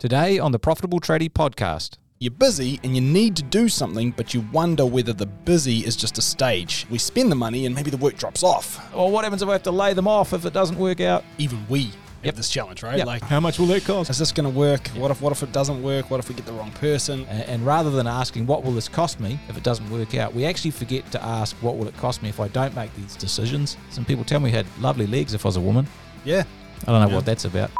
Today 0.00 0.38
on 0.38 0.50
the 0.50 0.58
Profitable 0.58 0.98
Tradie 0.98 1.30
podcast. 1.30 1.98
You're 2.20 2.30
busy 2.30 2.80
and 2.82 2.94
you 2.94 3.02
need 3.02 3.36
to 3.36 3.42
do 3.42 3.68
something, 3.68 4.12
but 4.12 4.32
you 4.32 4.40
wonder 4.50 4.86
whether 4.86 5.12
the 5.12 5.26
busy 5.26 5.80
is 5.80 5.94
just 5.94 6.16
a 6.16 6.22
stage. 6.22 6.86
We 6.88 6.96
spend 6.96 7.30
the 7.30 7.36
money 7.36 7.66
and 7.66 7.74
maybe 7.74 7.90
the 7.90 7.98
work 7.98 8.16
drops 8.16 8.42
off. 8.42 8.80
Or 8.94 9.10
what 9.10 9.24
happens 9.24 9.42
if 9.42 9.48
I 9.50 9.52
have 9.52 9.62
to 9.64 9.70
lay 9.70 9.92
them 9.92 10.08
off 10.08 10.32
if 10.32 10.46
it 10.46 10.54
doesn't 10.54 10.78
work 10.78 11.02
out? 11.02 11.22
Even 11.36 11.66
we 11.68 11.90
have 12.24 12.34
this 12.34 12.48
challenge, 12.48 12.82
right? 12.82 12.96
Yep. 12.96 13.06
Like, 13.08 13.22
how 13.24 13.40
much 13.40 13.58
will 13.58 13.66
that 13.66 13.84
cost? 13.84 14.08
is 14.08 14.16
this 14.16 14.32
going 14.32 14.50
to 14.50 14.58
work? 14.58 14.88
What 14.88 15.10
if 15.10 15.20
what 15.20 15.32
if 15.32 15.42
it 15.42 15.52
doesn't 15.52 15.82
work? 15.82 16.10
What 16.10 16.18
if 16.18 16.30
we 16.30 16.34
get 16.34 16.46
the 16.46 16.54
wrong 16.54 16.70
person? 16.72 17.26
A- 17.28 17.50
And 17.50 17.66
rather 17.66 17.90
than 17.90 18.06
asking 18.06 18.46
what 18.46 18.64
will 18.64 18.72
this 18.72 18.88
cost 18.88 19.20
me 19.20 19.38
if 19.50 19.58
it 19.58 19.62
doesn't 19.62 19.90
work 19.90 20.14
out, 20.14 20.32
we 20.34 20.46
actually 20.46 20.70
forget 20.70 21.10
to 21.12 21.22
ask 21.22 21.54
what 21.56 21.76
will 21.76 21.88
it 21.88 21.96
cost 21.98 22.22
me 22.22 22.30
if 22.30 22.40
I 22.40 22.48
don't 22.48 22.74
make 22.74 22.94
these 22.96 23.16
decisions. 23.16 23.76
Some 23.90 24.06
people 24.06 24.24
tell 24.24 24.40
me 24.40 24.48
I 24.48 24.54
had 24.54 24.66
lovely 24.80 25.06
legs 25.06 25.34
if 25.34 25.44
I 25.44 25.48
was 25.48 25.56
a 25.56 25.60
woman. 25.60 25.86
Yeah. 26.24 26.44
I 26.86 26.92
don't 26.92 27.02
know 27.02 27.08
Yeah. 27.08 27.14
what 27.16 27.26
that's 27.26 27.44
about. 27.44 27.70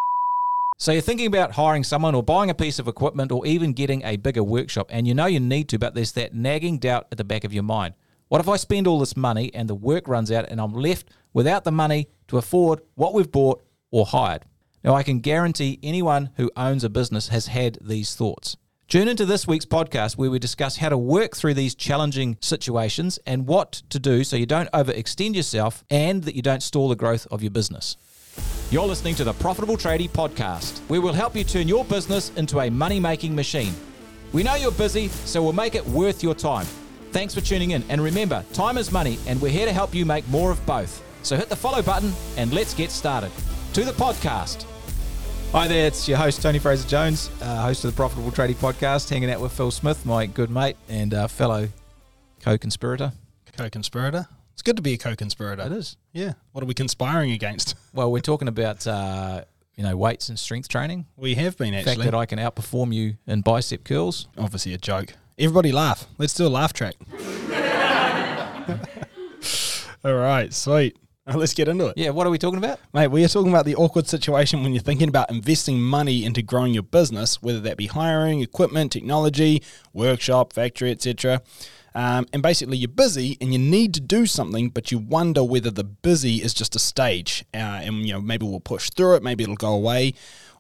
So 0.83 0.93
you're 0.93 1.03
thinking 1.03 1.27
about 1.27 1.53
hiring 1.53 1.85
someone 1.85 2.15
or 2.15 2.23
buying 2.23 2.49
a 2.49 2.55
piece 2.55 2.79
of 2.79 2.89
equipment 2.89 3.31
or 3.31 3.45
even 3.45 3.75
getting 3.75 4.03
a 4.03 4.17
bigger 4.17 4.43
workshop 4.43 4.87
and 4.89 5.07
you 5.07 5.13
know 5.13 5.27
you 5.27 5.39
need 5.39 5.69
to, 5.69 5.79
but 5.79 5.95
there's 5.95 6.13
that 6.13 6.33
nagging 6.33 6.79
doubt 6.79 7.07
at 7.13 7.19
the 7.19 7.25
back 7.25 7.45
of 7.45 7.53
your 7.53 7.63
mind. 7.63 7.93
What 8.29 8.41
if 8.41 8.49
I 8.49 8.57
spend 8.57 8.87
all 8.87 8.99
this 8.99 9.15
money 9.15 9.51
and 9.53 9.69
the 9.69 9.75
work 9.75 10.09
runs 10.09 10.33
out 10.33 10.49
and 10.49 10.59
I'm 10.59 10.73
left 10.73 11.11
without 11.35 11.65
the 11.65 11.71
money 11.71 12.09
to 12.29 12.39
afford 12.39 12.81
what 12.95 13.13
we've 13.13 13.31
bought 13.31 13.63
or 13.91 14.07
hired? 14.07 14.47
Now 14.83 14.95
I 14.95 15.03
can 15.03 15.21
guarantee 15.21 15.79
anyone 15.83 16.31
who 16.37 16.51
owns 16.57 16.83
a 16.83 16.89
business 16.89 17.29
has 17.29 17.49
had 17.49 17.77
these 17.83 18.15
thoughts. 18.15 18.57
Tune 18.89 19.07
into 19.07 19.27
this 19.27 19.47
week's 19.47 19.67
podcast 19.67 20.17
where 20.17 20.31
we 20.31 20.39
discuss 20.39 20.79
how 20.79 20.89
to 20.89 20.97
work 20.97 21.37
through 21.37 21.53
these 21.53 21.75
challenging 21.75 22.39
situations 22.41 23.19
and 23.27 23.47
what 23.47 23.83
to 23.91 23.99
do 23.99 24.25
so 24.25 24.35
you 24.35 24.47
don't 24.47 24.73
overextend 24.73 25.35
yourself 25.35 25.85
and 25.91 26.25
that 26.25 26.37
you 26.37 26.41
don't 26.41 26.63
stall 26.63 26.89
the 26.89 26.97
growth 26.97 27.27
of 27.31 27.43
your 27.43 27.51
business. 27.51 27.99
You're 28.71 28.87
listening 28.87 29.17
to 29.17 29.25
the 29.25 29.33
Profitable 29.33 29.77
Tradie 29.77 30.09
Podcast, 30.09 30.79
where 30.87 31.01
we'll 31.01 31.13
help 31.13 31.35
you 31.35 31.43
turn 31.43 31.67
your 31.67 31.85
business 31.85 32.31
into 32.37 32.61
a 32.61 32.71
money 32.71 33.01
making 33.01 33.35
machine. 33.35 33.75
We 34.33 34.45
know 34.45 34.55
you're 34.55 34.71
busy, 34.71 35.09
so 35.09 35.43
we'll 35.43 35.53
make 35.53 35.75
it 35.75 35.85
worth 35.89 36.23
your 36.23 36.37
time. 36.37 36.67
Thanks 37.11 37.35
for 37.35 37.41
tuning 37.41 37.73
in. 37.73 37.83
And 37.89 38.01
remember, 38.01 38.45
time 38.53 38.79
is 38.79 38.93
money, 38.93 39.19
and 39.27 39.43
we're 39.43 39.51
here 39.51 39.67
to 39.67 39.73
help 39.73 39.93
you 39.93 40.07
make 40.07 40.27
more 40.29 40.53
of 40.53 40.65
both. 40.67 41.03
So 41.25 41.37
hit 41.37 41.49
the 41.49 41.57
follow 41.57 41.83
button 41.83 42.13
and 42.37 42.53
let's 42.53 42.73
get 42.73 42.93
started. 42.93 43.33
To 43.73 43.85
the 43.85 43.91
podcast. 43.91 44.65
Hi 45.51 45.67
there, 45.67 45.89
it's 45.89 46.07
your 46.07 46.19
host, 46.19 46.41
Tony 46.41 46.61
Fraser 46.61 46.87
Jones, 46.87 47.29
uh, 47.43 47.63
host 47.63 47.85
of 47.85 47.91
the 47.91 47.97
Profitable 47.97 48.31
Tradie 48.31 48.55
Podcast, 48.55 49.11
hanging 49.11 49.33
out 49.33 49.41
with 49.41 49.51
Phil 49.51 49.73
Smith, 49.73 50.07
my 50.07 50.27
good 50.27 50.49
mate 50.49 50.77
and 50.89 51.13
uh, 51.13 51.27
fellow 51.27 51.69
co 52.41 52.57
conspirator. 52.57 53.13
Co-conspirator. 53.57 54.29
It's 54.61 54.67
good 54.67 54.77
to 54.77 54.83
be 54.83 54.93
a 54.93 54.99
co-conspirator. 54.99 55.63
It 55.63 55.73
is. 55.73 55.97
Yeah. 56.13 56.35
What 56.53 56.63
are 56.63 56.67
we 56.67 56.75
conspiring 56.75 57.33
against? 57.33 57.77
Well, 57.95 58.13
we're 58.13 58.21
talking 58.21 58.47
about, 58.47 58.87
uh, 58.87 59.45
you 59.75 59.83
know, 59.83 59.97
weights 59.97 60.29
and 60.29 60.39
strength 60.39 60.69
training. 60.69 61.07
We 61.17 61.35
have 61.37 61.57
been 61.57 61.73
The 61.73 61.79
fact 61.79 61.89
actually. 61.89 62.05
that 62.05 62.15
I 62.15 62.27
can 62.27 62.39
outperform 62.39 62.93
you 62.93 63.17
in 63.27 63.41
bicep 63.41 63.85
curls. 63.85 64.29
Obviously 64.37 64.75
a 64.75 64.79
joke. 64.79 65.15
Everybody 65.39 65.73
laugh. 65.73 66.07
Let's 66.19 66.35
do 66.35 66.47
a 66.47 66.49
laugh 66.49 66.75
track. 66.75 66.97
All 70.05 70.15
right, 70.15 70.53
sweet. 70.53 70.99
Let's 71.35 71.55
get 71.55 71.69
into 71.69 71.87
it. 71.87 71.97
Yeah, 71.97 72.11
what 72.11 72.27
are 72.27 72.31
we 72.31 72.37
talking 72.37 72.59
about? 72.59 72.81
Mate, 72.93 73.09
we 73.09 73.25
are 73.25 73.29
talking 73.29 73.51
about 73.51 73.65
the 73.65 73.77
awkward 73.77 74.09
situation 74.09 74.63
when 74.63 74.75
you're 74.75 74.83
thinking 74.83 75.09
about 75.09 75.31
investing 75.31 75.81
money 75.81 76.27
into 76.27 76.43
growing 76.43 76.75
your 76.75 76.83
business, 76.83 77.41
whether 77.41 77.61
that 77.61 77.79
be 77.79 77.87
hiring, 77.87 78.43
equipment, 78.43 78.93
technology, 78.93 79.63
workshop, 79.95 80.53
factory, 80.53 80.91
etc. 80.91 81.41
Um, 81.95 82.27
and 82.33 82.43
basically, 82.43 82.77
you're 82.77 82.89
busy 82.89 83.37
and 83.41 83.53
you 83.53 83.59
need 83.59 83.95
to 83.95 84.01
do 84.01 84.27
something, 84.27 84.69
but 84.69 84.93
you 84.93 84.99
wonder 84.99 85.43
whether 85.43 85.71
the 85.71 85.85
busy 85.85 86.37
is 86.37 86.55
just 86.55 86.77
a 86.77 86.79
stage, 86.79 87.45
uh, 87.53 87.57
and 87.57 88.07
you 88.07 88.13
know 88.13 88.21
maybe 88.21 88.47
we'll 88.47 88.61
push 88.61 88.91
through 88.91 89.17
it, 89.17 89.23
maybe 89.23 89.43
it'll 89.43 89.57
go 89.57 89.75
away, 89.75 90.15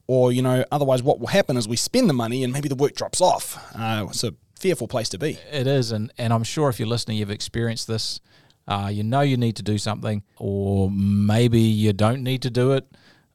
or 0.06 0.32
you 0.32 0.42
know 0.42 0.64
otherwise 0.72 1.02
what 1.02 1.20
will 1.20 1.28
happen 1.28 1.56
is 1.56 1.68
we 1.68 1.76
spend 1.76 2.08
the 2.08 2.14
money 2.14 2.42
and 2.42 2.52
maybe 2.52 2.68
the 2.68 2.74
work 2.74 2.94
drops 2.94 3.20
off. 3.20 3.58
Uh, 3.74 4.06
it's 4.08 4.24
a 4.24 4.34
fearful 4.58 4.88
place 4.88 5.08
to 5.10 5.18
be. 5.18 5.38
It 5.52 5.66
is, 5.66 5.92
and, 5.92 6.12
and 6.18 6.32
I'm 6.32 6.44
sure 6.44 6.68
if 6.68 6.78
you're 6.78 6.88
listening, 6.88 7.16
you've 7.18 7.30
experienced 7.30 7.86
this. 7.86 8.20
Uh, 8.68 8.88
you 8.92 9.02
know 9.02 9.20
you 9.20 9.36
need 9.36 9.56
to 9.56 9.62
do 9.62 9.78
something, 9.78 10.22
or 10.36 10.90
maybe 10.90 11.60
you 11.60 11.92
don't 11.92 12.22
need 12.22 12.42
to 12.42 12.50
do 12.50 12.72
it, 12.72 12.86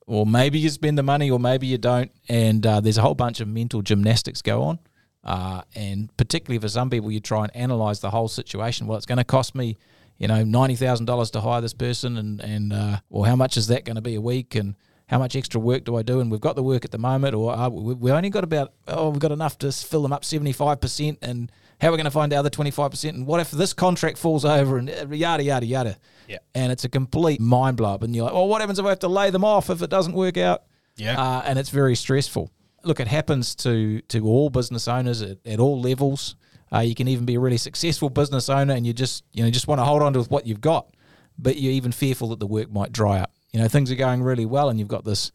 or 0.05 0.25
maybe 0.25 0.59
you 0.59 0.69
spend 0.69 0.97
the 0.97 1.03
money, 1.03 1.31
or 1.31 1.39
maybe 1.39 1.67
you 1.67 1.77
don't. 1.77 2.11
And 2.29 2.65
uh, 2.65 2.79
there's 2.79 2.97
a 2.97 3.01
whole 3.01 3.15
bunch 3.15 3.39
of 3.39 3.47
mental 3.47 3.81
gymnastics 3.81 4.41
go 4.41 4.63
on. 4.63 4.79
Uh, 5.25 5.61
and 5.73 6.15
particularly 6.17 6.59
for 6.59 6.69
some 6.69 6.89
people, 6.89 7.11
you 7.11 7.19
try 7.19 7.43
and 7.43 7.55
analyze 7.55 7.99
the 7.99 8.11
whole 8.11 8.27
situation. 8.27 8.85
Well, 8.85 8.97
it's 8.97 9.07
going 9.07 9.17
to 9.17 9.23
cost 9.23 9.55
me, 9.55 9.77
you 10.17 10.27
know, 10.27 10.43
ninety 10.43 10.75
thousand 10.75 11.07
dollars 11.07 11.31
to 11.31 11.41
hire 11.41 11.61
this 11.61 11.73
person, 11.73 12.17
and 12.17 12.39
and 12.41 12.71
uh, 12.71 12.99
well, 13.09 13.23
how 13.23 13.35
much 13.35 13.57
is 13.57 13.67
that 13.67 13.85
going 13.85 13.95
to 13.95 14.01
be 14.01 14.15
a 14.15 14.21
week, 14.21 14.53
and 14.53 14.75
how 15.07 15.17
much 15.17 15.35
extra 15.35 15.59
work 15.59 15.83
do 15.83 15.95
I 15.95 16.03
do? 16.03 16.19
And 16.19 16.29
we've 16.31 16.41
got 16.41 16.55
the 16.55 16.63
work 16.63 16.85
at 16.85 16.91
the 16.91 16.97
moment, 16.99 17.33
or 17.33 17.51
uh, 17.51 17.69
we, 17.69 17.95
we 17.95 18.11
only 18.11 18.29
got 18.29 18.43
about 18.43 18.73
oh, 18.87 19.09
we've 19.09 19.19
got 19.19 19.31
enough 19.31 19.57
to 19.59 19.71
fill 19.71 20.03
them 20.03 20.13
up 20.13 20.23
seventy 20.23 20.51
five 20.51 20.79
percent, 20.79 21.17
and 21.23 21.51
how 21.81 21.87
are 21.89 21.91
we 21.91 21.97
going 21.97 22.05
to 22.05 22.11
find 22.11 22.31
the 22.31 22.35
other 22.35 22.51
twenty 22.51 22.71
five 22.71 22.91
percent? 22.91 23.17
And 23.17 23.25
what 23.25 23.39
if 23.39 23.49
this 23.49 23.73
contract 23.73 24.19
falls 24.19 24.45
over, 24.45 24.77
and 24.77 24.89
uh, 24.89 25.07
yada 25.09 25.43
yada 25.43 25.65
yada. 25.65 25.97
Yeah. 26.27 26.37
And 26.53 26.71
it's 26.71 26.83
a 26.83 26.89
complete 26.89 27.39
mind 27.39 27.77
blow 27.77 27.93
up, 27.93 28.03
and 28.03 28.15
you're 28.15 28.25
like, 28.25 28.33
well, 28.33 28.47
what 28.47 28.61
happens 28.61 28.79
if 28.79 28.85
I 28.85 28.89
have 28.89 28.99
to 28.99 29.07
lay 29.07 29.29
them 29.31 29.43
off 29.43 29.69
if 29.69 29.81
it 29.81 29.89
doesn't 29.89 30.13
work 30.13 30.37
out? 30.37 30.63
Yeah. 30.97 31.19
uh, 31.19 31.41
and 31.45 31.59
it's 31.59 31.69
very 31.69 31.95
stressful. 31.95 32.51
Look, 32.85 32.99
it 32.99 33.07
happens 33.07 33.55
to 33.55 34.01
to 34.01 34.25
all 34.25 34.49
business 34.49 34.87
owners 34.87 35.21
at, 35.21 35.37
at 35.45 35.59
all 35.59 35.79
levels. 35.79 36.35
Uh, 36.73 36.79
you 36.79 36.95
can 36.95 37.07
even 37.07 37.25
be 37.25 37.35
a 37.35 37.39
really 37.39 37.57
successful 37.57 38.09
business 38.09 38.49
owner, 38.49 38.73
and 38.73 38.85
you 38.85 38.93
just 38.93 39.23
you 39.33 39.43
know 39.43 39.49
just 39.49 39.67
want 39.67 39.79
to 39.79 39.85
hold 39.85 40.01
on 40.01 40.13
to 40.13 40.21
what 40.23 40.45
you've 40.45 40.61
got, 40.61 40.89
but 41.37 41.57
you're 41.57 41.73
even 41.73 41.91
fearful 41.91 42.29
that 42.29 42.39
the 42.39 42.47
work 42.47 42.71
might 42.71 42.91
dry 42.91 43.19
up. 43.19 43.31
You 43.51 43.59
know, 43.59 43.67
things 43.67 43.91
are 43.91 43.95
going 43.95 44.21
really 44.21 44.45
well, 44.45 44.69
and 44.69 44.79
you've 44.79 44.87
got 44.87 45.05
this. 45.05 45.31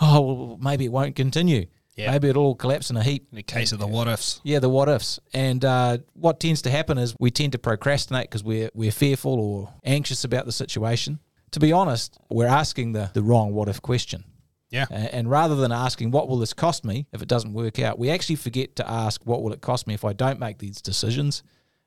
Oh, 0.00 0.20
well, 0.20 0.58
maybe 0.60 0.84
it 0.84 0.92
won't 0.92 1.14
continue. 1.14 1.66
Yeah. 1.96 2.10
Maybe 2.10 2.28
it'll 2.28 2.42
all 2.42 2.54
collapse 2.54 2.90
in 2.90 2.96
a 2.96 3.02
heap. 3.02 3.28
In 3.30 3.36
the 3.36 3.42
case 3.42 3.70
of 3.70 3.78
the 3.78 3.86
what 3.86 4.08
ifs. 4.08 4.40
Yeah, 4.42 4.58
the 4.58 4.68
what 4.68 4.88
ifs. 4.88 5.20
And 5.32 5.64
uh, 5.64 5.98
what 6.14 6.40
tends 6.40 6.62
to 6.62 6.70
happen 6.70 6.98
is 6.98 7.14
we 7.20 7.30
tend 7.30 7.52
to 7.52 7.58
procrastinate 7.58 8.28
because 8.28 8.42
we're, 8.42 8.70
we're 8.74 8.90
fearful 8.90 9.38
or 9.38 9.72
anxious 9.84 10.24
about 10.24 10.46
the 10.46 10.52
situation. 10.52 11.20
To 11.52 11.60
be 11.60 11.72
honest, 11.72 12.18
we're 12.28 12.48
asking 12.48 12.92
the, 12.92 13.10
the 13.14 13.22
wrong 13.22 13.52
what 13.52 13.68
if 13.68 13.80
question. 13.80 14.24
Yeah. 14.74 14.86
And 14.90 15.30
rather 15.30 15.54
than 15.54 15.70
asking, 15.70 16.10
what 16.10 16.28
will 16.28 16.38
this 16.38 16.52
cost 16.52 16.84
me 16.84 17.06
if 17.12 17.22
it 17.22 17.28
doesn't 17.28 17.52
work 17.52 17.78
out, 17.78 17.96
we 17.96 18.10
actually 18.10 18.36
forget 18.36 18.74
to 18.76 18.90
ask, 18.90 19.24
what 19.24 19.42
will 19.42 19.52
it 19.52 19.60
cost 19.60 19.86
me 19.86 19.94
if 19.94 20.04
I 20.04 20.12
don't 20.12 20.40
make 20.40 20.58
these 20.58 20.82
decisions? 20.82 21.44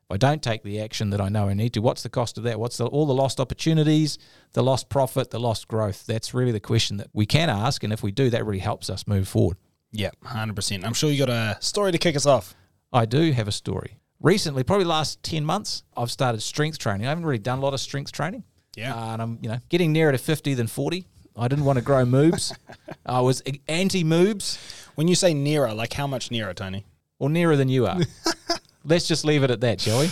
If 0.10 0.14
I 0.14 0.18
don't 0.18 0.42
take 0.42 0.64
the 0.64 0.80
action 0.80 1.10
that 1.10 1.20
I 1.20 1.28
know 1.28 1.50
I 1.50 1.54
need 1.54 1.74
to, 1.74 1.82
what's 1.82 2.02
the 2.02 2.10
cost 2.10 2.38
of 2.38 2.46
that? 2.46 2.58
What's 2.58 2.78
the, 2.78 2.86
all 2.86 3.06
the 3.06 3.14
lost 3.14 3.42
opportunities, 3.42 4.18
the 4.54 4.64
lost 4.64 4.88
profit, 4.88 5.32
the 5.32 5.40
lost 5.40 5.68
growth? 5.68 6.06
That's 6.06 6.34
really 6.34 6.54
the 6.54 6.62
question 6.62 6.96
that 6.98 7.10
we 7.12 7.26
can 7.26 7.50
ask. 7.50 7.84
And 7.84 7.92
if 7.92 8.02
we 8.02 8.12
do, 8.14 8.30
that 8.30 8.46
really 8.46 8.60
helps 8.60 8.90
us 8.90 9.06
move 9.06 9.28
forward. 9.28 9.58
Yeah, 9.92 10.12
100%. 10.24 10.86
I'm 10.86 10.94
sure 10.94 11.12
you 11.12 11.26
got 11.26 11.30
a 11.30 11.58
story 11.60 11.92
to 11.92 11.98
kick 11.98 12.16
us 12.16 12.26
off. 12.26 12.56
I 12.94 13.06
do 13.06 13.34
have 13.34 13.50
a 13.50 13.52
story. 13.52 14.00
Recently, 14.22 14.64
probably 14.64 14.86
last 14.86 15.22
10 15.24 15.44
months, 15.44 15.84
I've 15.96 16.10
started 16.10 16.42
strength 16.42 16.78
training. 16.78 17.06
I 17.06 17.10
haven't 17.10 17.26
really 17.26 17.38
done 17.38 17.60
a 17.60 17.62
lot 17.62 17.74
of 17.74 17.82
strength 17.82 18.14
training. 18.14 18.46
Yeah. 18.78 18.96
Uh, 18.96 19.14
and 19.14 19.22
I'm, 19.22 19.40
you 19.42 19.50
know, 19.50 19.60
getting 19.70 19.92
nearer 19.92 20.14
to 20.14 20.18
50 20.18 20.54
than 20.54 20.68
40. 20.68 21.06
I 21.38 21.48
didn't 21.48 21.66
want 21.66 21.78
to 21.78 21.84
grow 21.86 22.04
moobs. 22.06 22.56
I 23.06 23.22
was 23.22 23.42
anti 23.68 24.04
moobs 24.04 24.58
When 24.96 25.08
you 25.08 25.16
say 25.16 25.34
nearer, 25.34 25.74
like 25.74 25.94
how 25.94 26.08
much 26.08 26.32
nearer, 26.32 26.54
Tony? 26.54 26.86
or 27.20 27.30
nearer 27.30 27.56
than 27.56 27.68
you 27.70 27.88
are. 27.88 27.98
Let's 28.86 29.08
just 29.08 29.26
leave 29.26 29.44
it 29.44 29.52
at 29.52 29.60
that, 29.62 29.82
shall 29.82 30.00
we? 30.00 30.10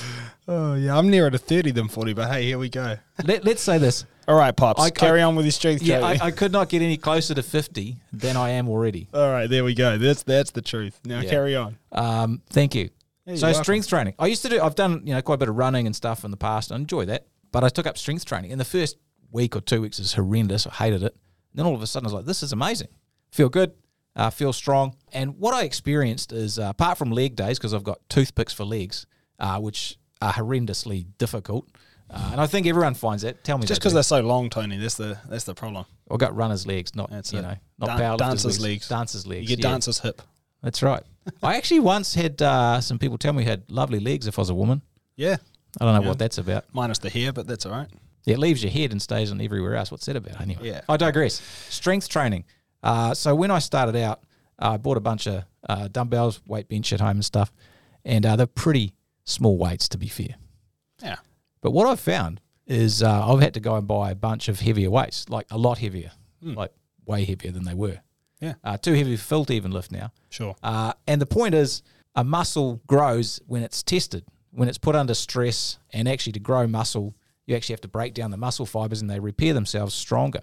Oh, 0.47 0.73
yeah. 0.73 0.97
I'm 0.97 1.09
nearer 1.09 1.29
to 1.31 1.37
30 1.37 1.71
than 1.71 1.87
40, 1.87 2.13
but 2.13 2.29
hey, 2.31 2.43
here 2.43 2.57
we 2.57 2.67
go. 2.69 2.97
Let, 3.23 3.45
let's 3.45 3.61
say 3.61 3.77
this. 3.77 4.05
All 4.27 4.35
right, 4.35 4.55
Pops. 4.55 4.81
I- 4.81 4.89
carry 4.89 5.21
on 5.21 5.35
with 5.35 5.45
your 5.45 5.51
strength 5.51 5.81
Yeah. 5.81 5.99
I, 6.05 6.17
I 6.21 6.31
could 6.31 6.51
not 6.51 6.67
get 6.69 6.81
any 6.81 6.97
closer 6.97 7.33
to 7.35 7.43
50 7.43 7.95
than 8.11 8.35
I 8.35 8.49
am 8.51 8.67
already. 8.67 9.07
All 9.13 9.31
right, 9.31 9.47
there 9.49 9.63
we 9.63 9.73
go. 9.75 9.97
That's 9.97 10.23
that's 10.23 10.51
the 10.51 10.61
truth. 10.61 10.99
Now 11.05 11.21
Yeah. 11.21 11.29
carry 11.29 11.55
on. 11.55 11.77
Um, 11.91 12.41
thank 12.49 12.75
you. 12.75 12.89
Yeah, 13.25 13.35
so 13.35 13.47
welcome. 13.47 13.63
strength 13.63 13.87
training. 13.87 14.13
I 14.19 14.27
used 14.27 14.41
to 14.43 14.49
do. 14.49 14.61
I've 14.61 14.75
done 14.75 15.01
you 15.05 15.13
know 15.13 15.21
quite 15.21 15.35
a 15.35 15.37
bit 15.39 15.49
of 15.49 15.55
running 15.55 15.85
and 15.87 15.95
stuff 15.95 16.23
in 16.25 16.31
the 16.31 16.37
past. 16.37 16.71
I 16.71 16.75
enjoy 16.75 17.05
that, 17.05 17.27
but 17.51 17.63
I 17.63 17.69
took 17.69 17.85
up 17.87 17.97
strength 17.97 18.25
training. 18.25 18.51
In 18.51 18.57
the 18.57 18.65
first 18.65 18.97
week 19.31 19.55
or 19.55 19.61
two 19.61 19.81
weeks, 19.81 19.99
is 19.99 20.13
horrendous. 20.13 20.65
I 20.67 20.71
hated 20.73 21.03
it. 21.03 21.13
And 21.13 21.59
then 21.59 21.65
all 21.65 21.75
of 21.75 21.81
a 21.81 21.87
sudden, 21.87 22.05
I 22.05 22.07
was 22.07 22.13
like, 22.13 22.25
"This 22.25 22.43
is 22.43 22.51
amazing. 22.51 22.89
Feel 23.31 23.49
good. 23.49 23.73
Uh, 24.15 24.29
feel 24.29 24.53
strong." 24.53 24.95
And 25.13 25.37
what 25.37 25.53
I 25.53 25.63
experienced 25.63 26.31
is, 26.31 26.59
uh, 26.59 26.69
apart 26.69 26.97
from 26.97 27.11
leg 27.11 27.35
days, 27.35 27.57
because 27.57 27.73
I've 27.73 27.83
got 27.83 27.99
toothpicks 28.09 28.53
for 28.53 28.65
legs, 28.65 29.05
uh, 29.39 29.59
which 29.59 29.97
are 30.21 30.33
horrendously 30.33 31.05
difficult. 31.17 31.67
Uh, 32.09 32.29
and 32.33 32.39
I 32.41 32.45
think 32.45 32.67
everyone 32.67 32.93
finds 32.93 33.23
that. 33.23 33.43
Tell 33.43 33.57
me, 33.57 33.65
Just 33.65 33.81
because 33.81 33.93
they're 33.93 34.03
so 34.03 34.21
long, 34.21 34.49
Tony. 34.49 34.77
That's 34.77 34.95
the 34.95 35.17
that's 35.27 35.43
the 35.45 35.55
problem. 35.55 35.85
I've 36.09 36.19
got 36.19 36.35
runners' 36.35 36.67
legs, 36.67 36.93
not 36.95 37.09
That's 37.09 37.33
you 37.33 37.39
it. 37.39 37.41
know, 37.41 37.55
not 37.79 37.97
Dan- 37.97 38.17
dancers' 38.17 38.59
legs. 38.59 38.61
legs. 38.61 38.87
Dancers' 38.89 39.25
legs. 39.25 39.41
You 39.49 39.55
get 39.57 39.63
yeah. 39.65 39.71
dancer's 39.71 39.99
hip. 39.99 40.21
That's 40.61 40.83
right. 40.83 41.01
I 41.41 41.55
actually 41.57 41.79
once 41.79 42.13
had 42.13 42.41
uh, 42.41 42.79
some 42.81 42.99
people 42.99 43.17
tell 43.17 43.33
me 43.33 43.43
I 43.43 43.47
had 43.47 43.63
lovely 43.71 43.99
legs 43.99 44.27
if 44.27 44.37
I 44.37 44.41
was 44.43 44.49
a 44.51 44.55
woman. 44.55 44.83
Yeah, 45.15 45.37
I 45.81 45.85
don't 45.85 45.95
know 45.95 46.01
Yeah. 46.01 46.07
what 46.09 46.19
that's 46.19 46.37
about. 46.37 46.65
minus 46.73 46.99
the 46.99 47.09
hair, 47.09 47.33
but 47.33 47.47
that's 47.47 47.65
all 47.65 47.71
right. 47.71 47.87
It 48.25 48.39
leaves 48.39 48.63
your 48.63 48.71
head 48.71 48.91
and 48.91 49.01
stays 49.01 49.31
on 49.31 49.39
everywhere 49.41 49.75
else. 49.75 49.91
What's 49.91 50.05
that 50.07 50.15
about 50.15 50.41
anyway? 50.41 50.67
Yeah. 50.69 50.81
I 50.89 50.97
digress. 50.97 51.41
Strength 51.69 52.09
training. 52.09 52.45
Uh, 52.81 53.13
so 53.13 53.35
when 53.35 53.51
I 53.51 53.59
started 53.59 53.95
out, 53.95 54.23
I 54.57 54.77
bought 54.77 54.97
a 54.97 55.01
bunch 55.01 55.27
of 55.27 55.43
uh, 55.67 55.87
dumbbells, 55.89 56.41
weight 56.47 56.67
bench 56.69 56.91
at 56.93 56.99
home 57.01 57.17
and 57.17 57.25
stuff, 57.25 57.51
and 58.03 58.25
uh, 58.25 58.35
they're 58.35 58.47
pretty 58.47 58.93
small 59.25 59.57
weights 59.57 59.89
to 59.89 59.97
be 59.97 60.07
fair. 60.07 60.35
Yeah, 61.01 61.15
But 61.61 61.71
what 61.71 61.87
I've 61.87 61.99
found 61.99 62.41
is 62.67 63.03
uh, 63.03 63.27
I've 63.31 63.41
had 63.41 63.53
to 63.55 63.59
go 63.59 63.75
and 63.75 63.87
buy 63.87 64.11
a 64.11 64.15
bunch 64.15 64.47
of 64.47 64.59
heavier 64.61 64.89
weights, 64.89 65.29
like 65.29 65.45
a 65.51 65.57
lot 65.57 65.77
heavier, 65.79 66.11
Hmm. 66.41 66.53
like 66.53 66.71
way 67.05 67.25
heavier 67.25 67.51
than 67.51 67.63
they 67.65 67.73
were. 67.73 67.99
Yeah. 68.39 68.53
Uh, 68.63 68.77
too 68.77 68.93
heavy 68.93 69.15
for 69.17 69.23
Phil 69.23 69.45
to 69.45 69.53
even 69.53 69.71
lift 69.71 69.91
now. 69.91 70.11
Sure. 70.29 70.55
Uh, 70.63 70.93
and 71.07 71.21
the 71.21 71.25
point 71.25 71.53
is, 71.53 71.81
a 72.15 72.23
muscle 72.23 72.81
grows 72.87 73.39
when 73.47 73.61
it's 73.63 73.83
tested, 73.83 74.25
when 74.51 74.67
it's 74.69 74.77
put 74.77 74.95
under 74.95 75.13
stress. 75.13 75.77
And 75.91 76.07
actually, 76.07 76.33
to 76.33 76.39
grow 76.39 76.65
muscle, 76.67 77.13
you 77.45 77.55
actually 77.55 77.73
have 77.73 77.81
to 77.81 77.87
break 77.87 78.13
down 78.13 78.31
the 78.31 78.37
muscle 78.37 78.65
fibers 78.65 79.01
and 79.01 79.09
they 79.09 79.19
repair 79.19 79.53
themselves 79.53 79.93
stronger. 79.93 80.41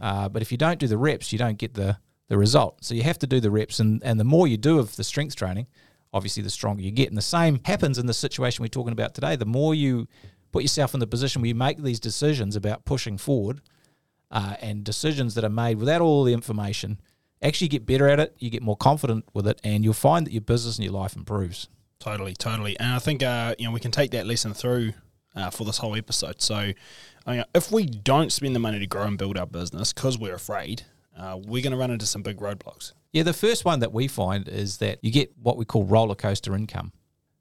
Uh, 0.00 0.28
but 0.28 0.42
if 0.42 0.52
you 0.52 0.58
don't 0.58 0.78
do 0.78 0.86
the 0.86 0.96
reps, 0.96 1.32
you 1.32 1.38
don't 1.38 1.58
get 1.58 1.74
the, 1.74 1.96
the 2.28 2.38
result. 2.38 2.84
So 2.84 2.94
you 2.94 3.02
have 3.02 3.18
to 3.18 3.26
do 3.26 3.40
the 3.40 3.50
reps. 3.50 3.80
And, 3.80 4.02
and 4.04 4.18
the 4.18 4.24
more 4.24 4.46
you 4.46 4.56
do 4.56 4.78
of 4.78 4.94
the 4.94 5.04
strength 5.04 5.34
training, 5.34 5.66
obviously, 6.12 6.42
the 6.42 6.50
stronger 6.50 6.82
you 6.82 6.92
get. 6.92 7.08
And 7.08 7.16
the 7.16 7.22
same 7.22 7.60
happens 7.64 7.98
in 7.98 8.06
the 8.06 8.14
situation 8.14 8.62
we're 8.62 8.68
talking 8.68 8.92
about 8.92 9.14
today. 9.14 9.34
The 9.34 9.44
more 9.44 9.74
you 9.74 10.06
put 10.52 10.62
yourself 10.62 10.94
in 10.94 11.00
the 11.00 11.06
position 11.06 11.42
where 11.42 11.48
you 11.48 11.54
make 11.54 11.82
these 11.82 11.98
decisions 11.98 12.54
about 12.54 12.84
pushing 12.84 13.18
forward 13.18 13.60
uh, 14.30 14.54
and 14.60 14.84
decisions 14.84 15.34
that 15.34 15.44
are 15.44 15.50
made 15.50 15.78
without 15.78 16.00
all 16.00 16.22
the 16.22 16.32
information, 16.32 17.00
actually 17.42 17.68
get 17.68 17.84
better 17.84 18.08
at 18.08 18.20
it, 18.20 18.36
you 18.38 18.50
get 18.50 18.62
more 18.62 18.76
confident 18.76 19.24
with 19.34 19.48
it, 19.48 19.60
and 19.64 19.82
you'll 19.82 19.94
find 19.94 20.26
that 20.26 20.32
your 20.32 20.42
business 20.42 20.78
and 20.78 20.84
your 20.84 20.94
life 20.94 21.16
improves. 21.16 21.68
Totally, 21.98 22.34
totally. 22.34 22.78
And 22.78 22.94
I 22.94 22.98
think 22.98 23.22
uh, 23.22 23.54
you 23.58 23.66
know 23.66 23.72
we 23.72 23.80
can 23.80 23.90
take 23.90 24.12
that 24.12 24.26
lesson 24.26 24.54
through 24.54 24.92
uh, 25.34 25.50
for 25.50 25.64
this 25.64 25.78
whole 25.78 25.96
episode. 25.96 26.40
So, 26.40 26.72
uh, 27.26 27.44
if 27.54 27.70
we 27.70 27.86
don't 27.86 28.32
spend 28.32 28.54
the 28.54 28.60
money 28.60 28.78
to 28.78 28.86
grow 28.86 29.04
and 29.04 29.16
build 29.16 29.38
our 29.38 29.46
business 29.46 29.92
because 29.92 30.18
we're 30.18 30.34
afraid, 30.34 30.82
uh, 31.16 31.38
we're 31.40 31.62
going 31.62 31.72
to 31.72 31.76
run 31.76 31.90
into 31.90 32.06
some 32.06 32.22
big 32.22 32.38
roadblocks. 32.38 32.92
Yeah, 33.12 33.22
the 33.22 33.32
first 33.32 33.64
one 33.64 33.80
that 33.80 33.92
we 33.92 34.08
find 34.08 34.48
is 34.48 34.78
that 34.78 34.98
you 35.02 35.12
get 35.12 35.32
what 35.40 35.56
we 35.56 35.64
call 35.64 35.84
roller 35.84 36.14
coaster 36.14 36.54
income. 36.54 36.92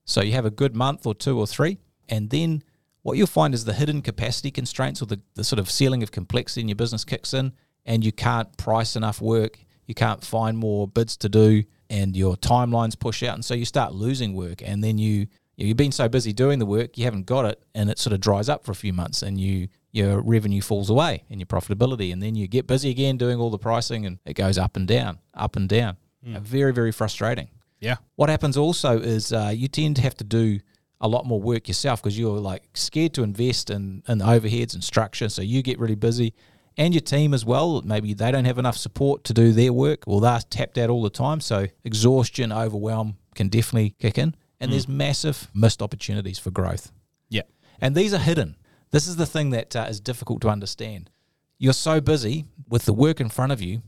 So 0.05 0.21
you 0.21 0.33
have 0.33 0.45
a 0.45 0.51
good 0.51 0.75
month 0.75 1.05
or 1.05 1.15
two 1.15 1.39
or 1.39 1.47
three, 1.47 1.77
and 2.09 2.29
then 2.29 2.63
what 3.03 3.17
you'll 3.17 3.27
find 3.27 3.53
is 3.53 3.65
the 3.65 3.73
hidden 3.73 4.01
capacity 4.01 4.51
constraints 4.51 5.01
or 5.01 5.05
the, 5.05 5.21
the 5.35 5.43
sort 5.43 5.59
of 5.59 5.71
ceiling 5.71 6.03
of 6.03 6.11
complexity 6.11 6.61
in 6.61 6.67
your 6.67 6.75
business 6.75 7.05
kicks 7.05 7.33
in, 7.33 7.53
and 7.85 8.03
you 8.03 8.11
can't 8.11 8.55
price 8.57 8.95
enough 8.95 9.21
work, 9.21 9.59
you 9.87 9.95
can't 9.95 10.23
find 10.23 10.57
more 10.57 10.87
bids 10.87 11.17
to 11.17 11.29
do, 11.29 11.63
and 11.89 12.15
your 12.15 12.35
timelines 12.35 12.99
push 12.99 13.23
out, 13.23 13.35
and 13.35 13.45
so 13.45 13.53
you 13.53 13.65
start 13.65 13.93
losing 13.93 14.33
work, 14.33 14.61
and 14.63 14.83
then 14.83 14.97
you 14.97 15.27
you've 15.65 15.77
been 15.77 15.91
so 15.91 16.07
busy 16.09 16.33
doing 16.33 16.59
the 16.59 16.65
work 16.65 16.97
you 16.97 17.03
haven't 17.05 17.25
got 17.25 17.45
it, 17.45 17.61
and 17.75 17.89
it 17.89 17.99
sort 17.99 18.13
of 18.13 18.19
dries 18.19 18.49
up 18.49 18.65
for 18.65 18.71
a 18.71 18.75
few 18.75 18.93
months, 18.93 19.21
and 19.21 19.39
you 19.39 19.67
your 19.93 20.21
revenue 20.21 20.61
falls 20.61 20.89
away 20.89 21.23
and 21.29 21.39
your 21.41 21.47
profitability, 21.47 22.13
and 22.13 22.23
then 22.23 22.33
you 22.35 22.47
get 22.47 22.65
busy 22.65 22.89
again 22.89 23.17
doing 23.17 23.39
all 23.39 23.49
the 23.49 23.57
pricing, 23.57 24.05
and 24.05 24.19
it 24.25 24.33
goes 24.35 24.57
up 24.57 24.75
and 24.77 24.87
down, 24.87 25.19
up 25.33 25.55
and 25.57 25.67
down. 25.67 25.97
Uh, 26.25 26.39
Very 26.39 26.71
very 26.73 26.91
frustrating. 26.91 27.49
Yeah, 27.79 27.95
What 28.15 28.29
happens 28.29 28.57
also 28.57 28.99
is 28.99 29.33
uh, 29.33 29.51
you 29.55 29.67
tend 29.67 29.95
to 29.95 30.03
have 30.03 30.15
to 30.17 30.23
do 30.23 30.59
a 30.99 31.07
lot 31.07 31.25
more 31.25 31.41
work 31.41 31.67
yourself 31.67 31.99
because 32.01 32.17
you're 32.17 32.37
like 32.39 32.61
scared 32.75 33.11
to 33.15 33.23
invest 33.23 33.71
in, 33.71 34.03
in 34.07 34.19
overheads 34.19 34.75
and 34.75 34.83
structure. 34.83 35.29
So 35.29 35.41
you 35.41 35.63
get 35.63 35.79
really 35.79 35.95
busy 35.95 36.35
and 36.77 36.93
your 36.93 37.01
team 37.01 37.33
as 37.33 37.43
well. 37.43 37.81
Maybe 37.81 38.13
they 38.13 38.31
don't 38.31 38.45
have 38.45 38.59
enough 38.59 38.77
support 38.77 39.23
to 39.23 39.33
do 39.33 39.51
their 39.51 39.73
work. 39.73 40.03
Well, 40.05 40.19
they're 40.19 40.39
tapped 40.47 40.77
out 40.77 40.91
all 40.91 41.01
the 41.01 41.09
time. 41.09 41.39
So 41.41 41.65
exhaustion, 41.83 42.51
overwhelm 42.51 43.17
can 43.33 43.47
definitely 43.49 43.95
kick 43.99 44.17
in. 44.19 44.35
And 44.61 44.71
there's 44.71 44.87
massive 44.87 45.49
missed 45.53 45.81
opportunities 45.81 46.39
for 46.39 46.51
growth. 46.51 46.91
yeah, 47.29 47.41
And 47.81 47.95
these 47.95 48.13
are 48.13 48.19
hidden. 48.19 48.55
This 48.91 49.07
is 49.07 49.15
the 49.15 49.25
thing 49.25 49.49
that 49.51 49.75
uh, 49.75 49.87
is 49.89 49.99
difficult 49.99 50.41
to 50.41 50.49
understand. 50.49 51.09
You're 51.57 51.73
so 51.73 51.99
busy 52.01 52.45
with 52.69 52.85
the 52.85 52.93
work 52.93 53.19
in 53.19 53.29
front 53.29 53.51
of 53.51 53.61
you 53.61 53.81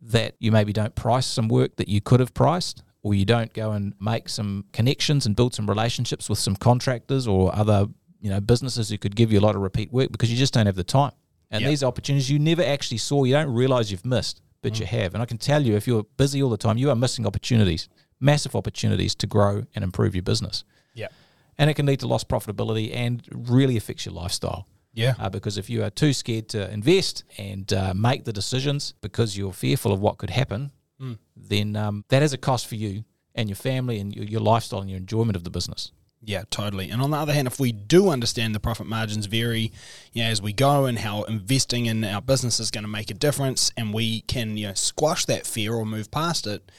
that 0.00 0.34
you 0.38 0.50
maybe 0.52 0.72
don't 0.72 0.94
price 0.94 1.26
some 1.26 1.48
work 1.48 1.76
that 1.76 1.88
you 1.88 2.00
could 2.00 2.20
have 2.20 2.34
priced, 2.34 2.82
or 3.02 3.14
you 3.14 3.24
don't 3.24 3.52
go 3.52 3.72
and 3.72 3.94
make 4.00 4.28
some 4.28 4.64
connections 4.72 5.26
and 5.26 5.34
build 5.36 5.54
some 5.54 5.68
relationships 5.68 6.28
with 6.28 6.38
some 6.38 6.56
contractors 6.56 7.26
or 7.26 7.54
other 7.54 7.86
you 8.20 8.30
know 8.30 8.40
businesses 8.40 8.88
who 8.90 8.98
could 8.98 9.16
give 9.16 9.32
you 9.32 9.38
a 9.40 9.44
lot 9.46 9.56
of 9.56 9.62
repeat 9.62 9.92
work 9.92 10.12
because 10.12 10.30
you 10.30 10.36
just 10.38 10.54
don't 10.54 10.66
have 10.66 10.76
the 10.76 10.84
time. 10.84 11.12
And 11.50 11.62
Yep. 11.62 11.70
these 11.70 11.82
opportunities 11.84 12.30
you 12.30 12.38
never 12.38 12.62
actually 12.62 12.98
saw, 12.98 13.24
you 13.24 13.32
don't 13.34 13.52
realize 13.52 13.90
you've 13.90 14.06
missed, 14.06 14.40
but 14.62 14.78
you 14.80 14.86
have. 14.86 15.14
And 15.14 15.22
I 15.22 15.26
can 15.26 15.38
tell 15.38 15.62
you, 15.62 15.74
if 15.76 15.86
you're 15.86 16.04
busy 16.16 16.42
all 16.42 16.48
the 16.50 16.56
time, 16.56 16.78
you 16.78 16.88
are 16.90 16.96
missing 16.96 17.26
opportunities, 17.26 17.88
massive 18.22 18.54
opportunities 18.54 19.14
to 19.16 19.26
grow 19.26 19.64
and 19.74 19.82
improve 19.84 20.14
your 20.14 20.22
business 20.22 20.64
yeah, 20.94 21.08
and 21.58 21.68
it 21.70 21.74
can 21.74 21.86
lead 21.86 22.00
to 22.00 22.06
lost 22.06 22.28
profitability 22.28 22.94
and 22.94 23.22
really 23.30 23.76
affects 23.76 24.04
your 24.06 24.14
lifestyle. 24.14 24.66
yeah, 24.94 25.14
Uh, 25.18 25.28
because 25.30 25.56
if 25.58 25.68
you 25.70 25.82
are 25.82 25.90
too 25.90 26.12
scared 26.12 26.48
to 26.50 26.70
invest 26.70 27.24
and 27.38 27.72
uh, 27.72 27.92
make 27.94 28.24
the 28.24 28.32
decisions 28.32 28.94
because 29.00 29.36
you're 29.38 29.52
fearful 29.52 29.90
of 29.92 30.00
what 30.00 30.18
could 30.18 30.30
happen, 30.30 30.70
then 31.36 31.76
um, 31.76 32.04
that 32.10 32.22
has 32.22 32.32
a 32.32 32.38
cost 32.38 32.66
for 32.66 32.76
you 32.76 33.04
and 33.34 33.48
your 33.48 33.56
family 33.56 33.98
and 33.98 34.14
your, 34.14 34.24
your 34.24 34.40
lifestyle 34.40 34.80
and 34.80 34.90
your 34.90 34.98
enjoyment 34.98 35.34
of 35.36 35.42
the 35.44 35.50
business. 35.50 35.92
yeah, 36.24 36.44
totally. 36.50 36.90
And 36.90 37.02
on 37.02 37.10
the 37.10 37.16
other 37.16 37.32
hand, 37.32 37.48
if 37.48 37.58
we 37.58 37.72
do 37.72 38.08
understand 38.10 38.54
the 38.54 38.60
profit 38.60 38.86
margins 38.86 39.26
vary, 39.26 39.72
you 40.12 40.22
know, 40.22 40.28
as 40.30 40.40
we 40.40 40.52
go 40.52 40.84
and 40.84 40.98
how 40.98 41.24
investing 41.24 41.86
in 41.86 42.04
our 42.04 42.22
business 42.22 42.60
is 42.60 42.70
going 42.70 42.84
to 42.84 42.88
make 42.98 43.10
a 43.10 43.14
difference, 43.14 43.72
and 43.76 43.92
we 43.92 44.20
can 44.22 44.56
you 44.56 44.68
know 44.68 44.74
squash 44.74 45.24
that 45.24 45.46
fear 45.46 45.74
or 45.74 45.84
move 45.84 46.10
past 46.10 46.46
it, 46.46 46.70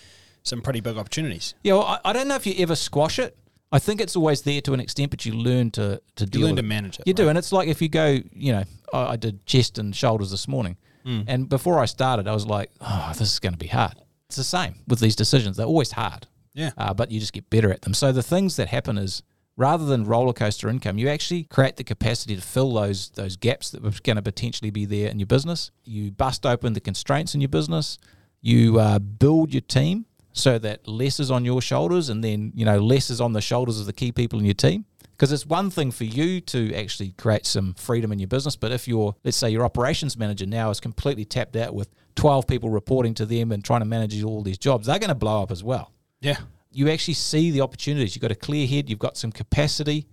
some 0.43 0.61
pretty 0.61 0.79
big 0.81 0.97
opportunities. 0.97 1.55
Yeah, 1.63 1.73
well, 1.73 1.83
I, 1.83 1.99
I 2.05 2.13
don't 2.13 2.27
know 2.27 2.35
if 2.35 2.45
you 2.45 2.53
ever 2.59 2.75
squash 2.75 3.17
it. 3.19 3.37
I 3.71 3.79
think 3.79 3.99
it's 4.01 4.15
always 4.15 4.43
there 4.43 4.61
to 4.61 4.73
an 4.73 4.79
extent, 4.79 5.09
but 5.09 5.25
you 5.25 5.33
learn 5.33 5.71
to 5.71 5.99
to 6.17 6.25
deal 6.27 6.41
learn 6.41 6.51
with 6.51 6.57
to 6.63 6.67
manage 6.67 6.99
it, 6.99 7.07
You 7.07 7.13
do, 7.15 7.27
and 7.29 7.37
it's 7.37 7.51
like 7.51 7.67
if 7.67 7.81
you 7.81 7.89
go, 7.89 8.19
you 8.31 8.51
know, 8.53 8.63
I, 8.93 9.13
I 9.13 9.15
did 9.15 9.45
chest 9.47 9.79
and 9.79 9.95
shoulders 9.95 10.29
this 10.31 10.47
morning, 10.47 10.77
Hmm. 11.03 11.21
and 11.27 11.49
before 11.49 11.79
I 11.79 11.85
started, 11.85 12.27
I 12.27 12.33
was 12.33 12.45
like, 12.45 12.69
oh, 12.79 13.09
this 13.17 13.33
is 13.33 13.39
going 13.39 13.53
to 13.53 13.59
be 13.59 13.67
hard. 13.67 13.95
It's 14.27 14.37
the 14.37 14.43
same 14.43 14.75
with 14.87 14.99
these 14.99 15.15
decisions; 15.15 15.57
they're 15.57 15.65
always 15.65 15.91
hard. 15.91 16.27
Yeah. 16.53 16.69
uh, 16.77 16.93
but 16.93 17.09
you 17.09 17.19
just 17.19 17.33
get 17.33 17.49
better 17.49 17.71
at 17.73 17.81
them. 17.81 17.95
So 17.95 18.11
the 18.11 18.21
things 18.21 18.57
that 18.57 18.67
happen 18.67 18.97
is 18.99 19.23
rather 19.57 19.85
than 19.85 20.03
roller 20.05 20.33
coaster 20.33 20.69
income, 20.69 20.99
you 20.99 21.09
actually 21.09 21.43
create 21.45 21.77
the 21.77 21.83
capacity 21.83 22.35
to 22.35 22.41
fill 22.43 22.73
those 22.75 23.09
those 23.09 23.37
gaps 23.37 23.71
that 23.71 23.81
were 23.81 23.91
going 24.03 24.17
to 24.17 24.21
potentially 24.21 24.69
be 24.69 24.85
there 24.85 25.09
in 25.09 25.17
your 25.19 25.25
business. 25.25 25.71
You 25.83 26.11
bust 26.11 26.45
open 26.45 26.73
the 26.73 26.79
constraints 26.79 27.33
in 27.33 27.41
your 27.41 27.47
business. 27.49 27.97
You 28.41 28.79
uh, 28.79 28.99
build 28.99 29.51
your 29.53 29.61
team 29.61 30.05
so 30.33 30.59
that 30.59 30.87
less 30.87 31.19
is 31.19 31.31
on 31.31 31.45
your 31.45 31.61
shoulders, 31.61 32.09
and 32.09 32.23
then 32.23 32.51
you 32.55 32.65
know 32.65 32.79
less 32.79 33.09
is 33.09 33.21
on 33.21 33.33
the 33.33 33.41
shoulders 33.41 33.79
of 33.79 33.85
the 33.85 33.93
key 33.93 34.11
people 34.11 34.39
in 34.39 34.45
your 34.45 34.53
team. 34.53 34.85
Because 35.11 35.31
it's 35.31 35.45
one 35.45 35.69
thing 35.69 35.91
for 35.91 36.03
you 36.05 36.41
to 36.41 36.73
actually 36.73 37.11
create 37.11 37.45
some 37.45 37.75
freedom 37.75 38.11
in 38.11 38.19
your 38.19 38.27
business, 38.27 38.55
but 38.55 38.71
if 38.71 38.87
your 38.87 39.15
let's 39.23 39.37
say 39.37 39.49
your 39.49 39.63
operations 39.63 40.17
manager 40.17 40.45
now 40.47 40.69
is 40.71 40.79
completely 40.79 41.23
tapped 41.23 41.55
out 41.55 41.73
with 41.75 41.89
twelve 42.15 42.47
people 42.47 42.69
reporting 42.69 43.13
to 43.15 43.25
them 43.25 43.51
and 43.51 43.63
trying 43.63 43.81
to 43.81 43.85
manage 43.85 44.21
all 44.23 44.41
these 44.41 44.57
jobs, 44.57 44.87
they're 44.87 44.99
going 44.99 45.09
to 45.09 45.15
blow 45.15 45.41
up 45.43 45.51
as 45.51 45.63
well 45.63 45.91
Yeah, 46.21 46.37
you 46.71 46.89
actually 46.89 47.13
see 47.13 47.51
the 47.51 47.61
opportunities. 47.61 48.15
You've 48.15 48.21
got 48.23 48.31
a 48.31 48.35
clear 48.35 48.67
head, 48.67 48.89
you've 48.89 48.99
got 48.99 49.15
some 49.17 49.31
capacity. 49.31 50.07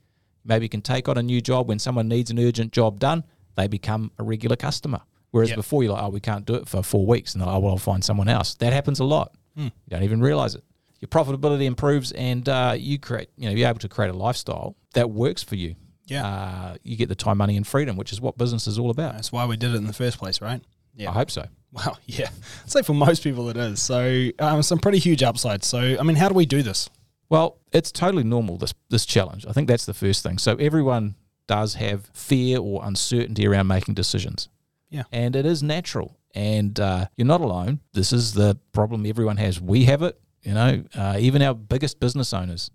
Maybe 0.44 0.66
you 0.66 0.68
can 0.70 0.82
take 0.82 1.08
on 1.08 1.16
a 1.18 1.22
new 1.22 1.40
job 1.40 1.68
when 1.68 1.78
someone 1.78 2.06
needs 2.08 2.30
an 2.30 2.38
urgent 2.38 2.72
job 2.72 3.00
done, 3.00 3.24
they 3.56 3.68
become 3.68 4.10
a 4.18 4.22
regular 4.22 4.56
customer. 4.56 5.00
Whereas 5.32 5.50
Yep. 5.50 5.56
before 5.56 5.82
you're 5.82 5.92
like, 5.92 6.02
oh, 6.02 6.08
we 6.08 6.20
can't 6.20 6.44
do 6.44 6.54
it 6.54 6.68
for 6.68 6.82
four 6.82 7.06
weeks, 7.06 7.34
and 7.34 7.40
they're 7.40 7.46
like, 7.46 7.56
oh, 7.56 7.60
well, 7.60 7.72
I'll 7.72 7.78
find 7.78 8.04
someone 8.04 8.28
else. 8.28 8.54
That 8.56 8.72
happens 8.72 9.00
a 9.00 9.04
lot. 9.04 9.34
You 9.56 9.70
don't 9.88 10.02
even 10.02 10.20
realize 10.20 10.54
it. 10.54 10.64
Your 11.00 11.08
profitability 11.08 11.64
improves, 11.64 12.12
and 12.12 12.48
uh, 12.48 12.74
you 12.76 12.98
create, 12.98 13.30
you 13.36 13.48
know, 13.48 13.54
you're 13.54 13.68
able 13.68 13.78
to 13.80 13.88
create 13.88 14.10
a 14.10 14.16
lifestyle 14.16 14.76
that 14.94 15.10
works 15.10 15.42
for 15.42 15.56
you. 15.56 15.76
Yeah. 16.06 16.26
uh, 16.26 16.74
you 16.82 16.96
get 16.96 17.08
the 17.08 17.14
time, 17.14 17.38
money, 17.38 17.56
and 17.56 17.66
freedom, 17.66 17.96
which 17.96 18.12
is 18.12 18.20
what 18.20 18.36
business 18.36 18.66
is 18.66 18.78
all 18.78 18.90
about. 18.90 19.14
that's 19.14 19.30
why 19.30 19.46
we 19.46 19.56
did 19.56 19.72
it 19.72 19.76
in 19.76 19.86
the 19.86 19.92
first 19.92 20.18
place, 20.18 20.40
right? 20.40 20.60
Yeah. 20.96 21.10
I 21.10 21.12
hope 21.12 21.30
so. 21.30 21.46
Well, 21.72 21.98
yeah. 22.06 22.30
I'd 22.64 22.70
say 22.70 22.82
for 22.82 22.94
most 22.94 23.22
people 23.22 23.48
it 23.48 23.56
is. 23.56 23.80
So 23.80 24.28
um, 24.40 24.62
some 24.62 24.78
pretty 24.78 24.98
huge 24.98 25.22
upsides. 25.22 25.66
So 25.68 25.96
I 25.98 26.02
mean, 26.02 26.16
how 26.16 26.28
do 26.28 26.34
we 26.34 26.46
do 26.46 26.62
this? 26.62 26.90
Well, 27.28 27.58
it's 27.72 27.92
totally 27.92 28.24
normal 28.24 28.56
this 28.58 28.74
this 28.88 29.06
challenge. 29.06 29.46
I 29.48 29.52
think 29.52 29.68
that's 29.68 29.86
the 29.86 29.94
first 29.94 30.22
thing. 30.24 30.38
So 30.38 30.56
everyone 30.56 31.14
does 31.46 31.74
have 31.74 32.10
fear 32.12 32.58
or 32.58 32.84
uncertainty 32.84 33.46
around 33.46 33.68
making 33.68 33.94
decisions. 33.94 34.48
Yeah. 34.90 35.04
And 35.12 35.34
it 35.36 35.46
is 35.46 35.62
natural. 35.62 36.18
And 36.34 36.78
uh, 36.78 37.06
you're 37.16 37.26
not 37.26 37.40
alone. 37.40 37.80
This 37.92 38.12
is 38.12 38.34
the 38.34 38.58
problem 38.72 39.06
everyone 39.06 39.36
has. 39.38 39.60
We 39.60 39.84
have 39.86 40.02
it, 40.02 40.20
you 40.42 40.54
know, 40.54 40.84
uh, 40.94 41.16
even 41.18 41.42
our 41.42 41.54
biggest 41.54 41.98
business 42.00 42.32
owners 42.32 42.70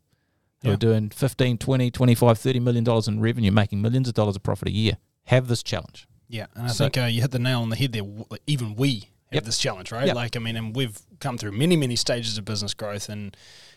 who 0.62 0.69
Yeah. 0.69 0.74
are 0.74 0.77
doing 0.77 1.10
15, 1.10 1.57
20, 1.57 1.91
25, 1.91 2.38
30 2.38 2.60
million 2.60 2.84
dollars 2.84 3.07
in 3.07 3.19
revenue, 3.19 3.51
making 3.51 3.81
millions 3.81 4.07
of 4.07 4.13
dollars 4.13 4.36
of 4.36 4.43
profit 4.43 4.67
a 4.67 4.72
year, 4.72 4.98
have 5.25 5.48
this 5.48 5.62
challenge. 5.63 6.07
Yeah, 6.27 6.48
and 6.55 6.65
I 6.65 6.67
So- 6.69 6.86
think 6.86 6.98
uh, 6.98 7.05
you 7.05 7.22
hit 7.22 7.31
the 7.31 7.39
nail 7.39 7.62
on 7.62 7.69
the 7.69 7.75
head 7.75 7.91
there. 7.93 8.03
Even 8.48 8.75
we 8.75 8.95
have 9.31 9.36
Yep. 9.36 9.43
this 9.45 9.57
challenge, 9.57 9.91
right? 9.91 10.07
Yep. 10.07 10.15
Like, 10.15 10.36
I 10.36 10.39
mean, 10.39 10.55
and 10.55 10.75
we've 10.75 11.00
come 11.19 11.38
through 11.38 11.51
many, 11.51 11.75
many 11.77 11.95
stages 11.95 12.38
of 12.38 12.45
business 12.45 12.74
growth, 12.74 13.10
and 13.10 13.36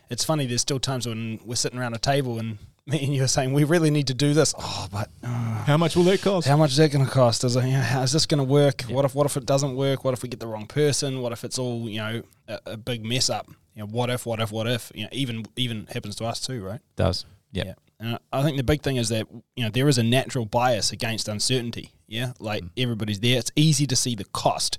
it's 0.09 0.23
funny. 0.25 0.45
There's 0.45 0.61
still 0.61 0.79
times 0.79 1.07
when 1.07 1.39
we're 1.45 1.55
sitting 1.55 1.77
around 1.79 1.93
a 1.93 1.99
table 1.99 2.39
and 2.39 2.57
me 2.91 3.03
and 3.03 3.15
you 3.15 3.23
are 3.23 3.27
saying 3.27 3.53
we 3.53 3.63
really 3.63 3.89
need 3.89 4.07
to 4.07 4.13
do 4.13 4.33
this. 4.33 4.53
Oh, 4.57 4.87
but 4.91 5.09
uh, 5.23 5.27
How 5.65 5.77
much 5.77 5.95
will 5.95 6.03
that 6.05 6.21
cost? 6.21 6.47
how 6.47 6.57
much 6.57 6.71
is 6.71 6.77
that 6.77 6.91
going 6.91 7.05
to 7.05 7.11
cost? 7.11 7.43
Is 7.43 7.55
it, 7.55 7.65
you 7.65 7.73
know, 7.73 7.81
how 7.81 8.01
is 8.01 8.11
this 8.11 8.25
going 8.25 8.39
to 8.39 8.43
work? 8.43 8.81
What 8.83 9.05
if 9.05 9.15
what 9.15 9.25
if 9.25 9.37
it 9.37 9.45
doesn't 9.45 9.75
work? 9.75 10.03
What 10.03 10.13
if 10.13 10.23
we 10.23 10.29
get 10.29 10.39
the 10.39 10.47
wrong 10.47 10.65
person? 10.67 11.21
What 11.21 11.31
if 11.31 11.43
it's 11.43 11.59
all 11.59 11.87
you 11.89 11.97
know 11.99 12.23
a, 12.47 12.59
a 12.65 12.77
big 12.77 13.05
mess 13.05 13.29
up? 13.29 13.47
You 13.75 13.83
know, 13.83 13.87
what 13.87 14.09
if? 14.09 14.25
What 14.25 14.39
if? 14.39 14.51
What 14.51 14.67
if? 14.67 14.91
You 14.95 15.03
know, 15.03 15.09
even 15.11 15.45
even 15.55 15.87
happens 15.93 16.15
to 16.17 16.25
us 16.25 16.39
too, 16.39 16.63
right? 16.63 16.81
does. 16.95 17.25
Yeah. 17.51 17.63
Yeah. 17.65 17.73
And 18.01 18.17
I 18.31 18.43
think 18.43 18.55
the 18.57 18.63
big 18.63 18.81
thing 18.81 18.95
is 18.95 19.09
that, 19.09 19.27
you 19.55 19.63
know, 19.63 19.69
there 19.69 19.87
is 19.89 19.97
a 19.97 20.03
natural 20.03 20.45
bias 20.45 20.91
against 20.91 21.27
uncertainty. 21.27 21.91
Yeah. 22.07 22.31
Like 22.39 22.63
everybody's 22.77 23.19
there. 23.19 23.37
It's 23.37 23.51
easy 23.55 23.85
to 23.87 23.95
see 23.95 24.15
the 24.15 24.23
cost. 24.25 24.77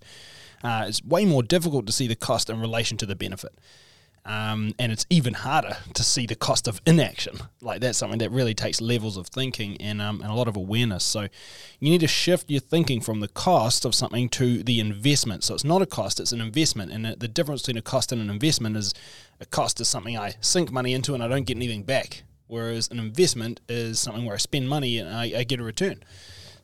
Uh, 0.64 0.84
it's 0.88 1.02
way 1.04 1.24
more 1.24 1.42
difficult 1.42 1.86
to 1.86 1.92
see 1.92 2.06
the 2.06 2.16
cost 2.16 2.48
in 2.48 2.60
relation 2.60 2.96
to 2.98 3.06
the 3.06 3.14
benefit. 3.16 3.52
Um, 4.24 4.74
and 4.78 4.92
it's 4.92 5.06
even 5.08 5.32
harder 5.32 5.78
to 5.94 6.02
see 6.04 6.26
the 6.26 6.34
cost 6.34 6.68
of 6.68 6.80
inaction. 6.86 7.38
Like 7.62 7.80
that's 7.80 7.98
something 7.98 8.18
that 8.18 8.30
really 8.30 8.54
takes 8.54 8.80
levels 8.80 9.16
of 9.16 9.28
thinking 9.28 9.76
and, 9.80 10.00
um, 10.02 10.20
and 10.20 10.30
a 10.30 10.34
lot 10.34 10.46
of 10.46 10.56
awareness. 10.56 11.04
So 11.04 11.22
you 11.22 11.90
need 11.90 12.00
to 12.00 12.06
shift 12.06 12.50
your 12.50 12.60
thinking 12.60 13.00
from 13.00 13.20
the 13.20 13.28
cost 13.28 13.84
of 13.84 13.94
something 13.94 14.28
to 14.30 14.62
the 14.62 14.78
investment. 14.78 15.42
So 15.44 15.54
it's 15.54 15.64
not 15.64 15.80
a 15.80 15.86
cost, 15.86 16.20
it's 16.20 16.32
an 16.32 16.40
investment. 16.40 16.92
And 16.92 17.06
the 17.06 17.28
difference 17.28 17.62
between 17.62 17.78
a 17.78 17.82
cost 17.82 18.12
and 18.12 18.20
an 18.20 18.28
investment 18.28 18.76
is 18.76 18.92
a 19.40 19.46
cost 19.46 19.80
is 19.80 19.88
something 19.88 20.18
I 20.18 20.34
sink 20.40 20.70
money 20.70 20.92
into 20.92 21.14
and 21.14 21.22
I 21.22 21.28
don't 21.28 21.44
get 21.44 21.56
anything 21.56 21.82
back. 21.82 22.24
Whereas 22.46 22.88
an 22.90 22.98
investment 22.98 23.60
is 23.68 24.00
something 24.00 24.24
where 24.24 24.34
I 24.34 24.38
spend 24.38 24.68
money 24.68 24.98
and 24.98 25.08
I, 25.08 25.32
I 25.38 25.44
get 25.44 25.60
a 25.60 25.64
return. 25.64 26.02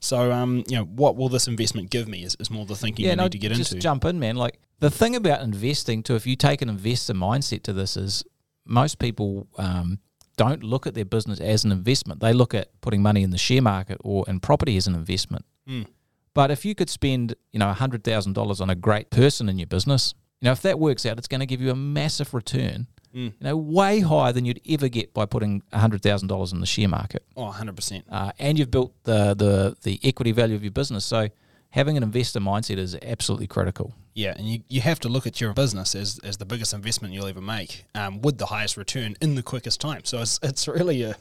So, 0.00 0.32
um, 0.32 0.64
you 0.68 0.76
know, 0.76 0.84
what 0.84 1.16
will 1.16 1.28
this 1.28 1.48
investment 1.48 1.90
give 1.90 2.08
me 2.08 2.22
is, 2.24 2.36
is 2.38 2.50
more 2.50 2.66
the 2.66 2.76
thinking 2.76 3.04
yeah, 3.04 3.12
you 3.12 3.16
need 3.16 3.32
to 3.32 3.38
get 3.38 3.52
just 3.52 3.72
into. 3.72 3.82
jump 3.82 4.04
in, 4.04 4.18
man. 4.18 4.36
Like 4.36 4.58
the 4.80 4.90
thing 4.90 5.16
about 5.16 5.42
investing, 5.42 6.02
too, 6.02 6.14
if 6.14 6.26
you 6.26 6.36
take 6.36 6.62
an 6.62 6.68
investor 6.68 7.14
mindset 7.14 7.62
to 7.64 7.72
this, 7.72 7.96
is 7.96 8.24
most 8.64 8.98
people 8.98 9.48
um, 9.58 9.98
don't 10.36 10.62
look 10.62 10.86
at 10.86 10.94
their 10.94 11.04
business 11.04 11.40
as 11.40 11.64
an 11.64 11.72
investment. 11.72 12.20
They 12.20 12.32
look 12.32 12.54
at 12.54 12.68
putting 12.80 13.02
money 13.02 13.22
in 13.22 13.30
the 13.30 13.38
share 13.38 13.62
market 13.62 13.98
or 14.04 14.24
in 14.28 14.40
property 14.40 14.76
as 14.76 14.86
an 14.86 14.94
investment. 14.94 15.44
Mm. 15.68 15.86
But 16.34 16.50
if 16.50 16.64
you 16.64 16.74
could 16.74 16.90
spend, 16.90 17.34
you 17.52 17.58
know, 17.58 17.72
hundred 17.72 18.04
thousand 18.04 18.34
dollars 18.34 18.60
on 18.60 18.68
a 18.68 18.74
great 18.74 19.10
person 19.10 19.48
in 19.48 19.58
your 19.58 19.66
business, 19.66 20.14
you 20.40 20.46
know, 20.46 20.52
if 20.52 20.60
that 20.62 20.78
works 20.78 21.06
out, 21.06 21.16
it's 21.16 21.28
going 21.28 21.40
to 21.40 21.46
give 21.46 21.62
you 21.62 21.70
a 21.70 21.76
massive 21.76 22.34
return. 22.34 22.88
Mm. 23.16 23.24
You 23.24 23.32
know, 23.40 23.56
way 23.56 24.00
higher 24.00 24.32
than 24.32 24.44
you'd 24.44 24.60
ever 24.68 24.88
get 24.88 25.14
by 25.14 25.24
putting 25.24 25.62
hundred 25.72 26.02
thousand 26.02 26.28
dollars 26.28 26.52
in 26.52 26.60
the 26.60 26.66
share 26.66 26.88
market 26.88 27.22
Oh, 27.36 27.50
100%. 27.56 28.02
uh, 28.10 28.32
and 28.38 28.58
you've 28.58 28.70
built 28.70 28.92
the, 29.04 29.34
the 29.34 29.76
the 29.82 29.98
equity 30.04 30.32
value 30.32 30.54
of 30.54 30.62
your 30.62 30.70
business. 30.72 31.04
So 31.06 31.30
having 31.70 31.96
an 31.96 32.02
investor 32.02 32.40
mindset 32.40 32.76
is 32.78 32.94
absolutely 33.02 33.46
critical. 33.46 33.94
Yeah, 34.14 34.34
and 34.36 34.46
you, 34.46 34.60
you 34.68 34.80
have 34.80 34.98
to 35.00 35.08
look 35.10 35.26
at 35.26 35.42
your 35.42 35.52
business 35.52 35.94
as, 35.94 36.18
as 36.24 36.38
the 36.38 36.46
biggest 36.46 36.72
investment 36.72 37.12
you'll 37.12 37.26
ever 37.26 37.42
make 37.42 37.84
um, 37.94 38.22
with 38.22 38.38
the 38.38 38.46
highest 38.46 38.78
return 38.78 39.14
in 39.20 39.34
the 39.34 39.42
quickest 39.42 39.78
time. 39.78 40.00
So 40.04 40.22
it's, 40.22 40.38
it's 40.42 40.66
really 40.66 41.02
a, 41.02 41.16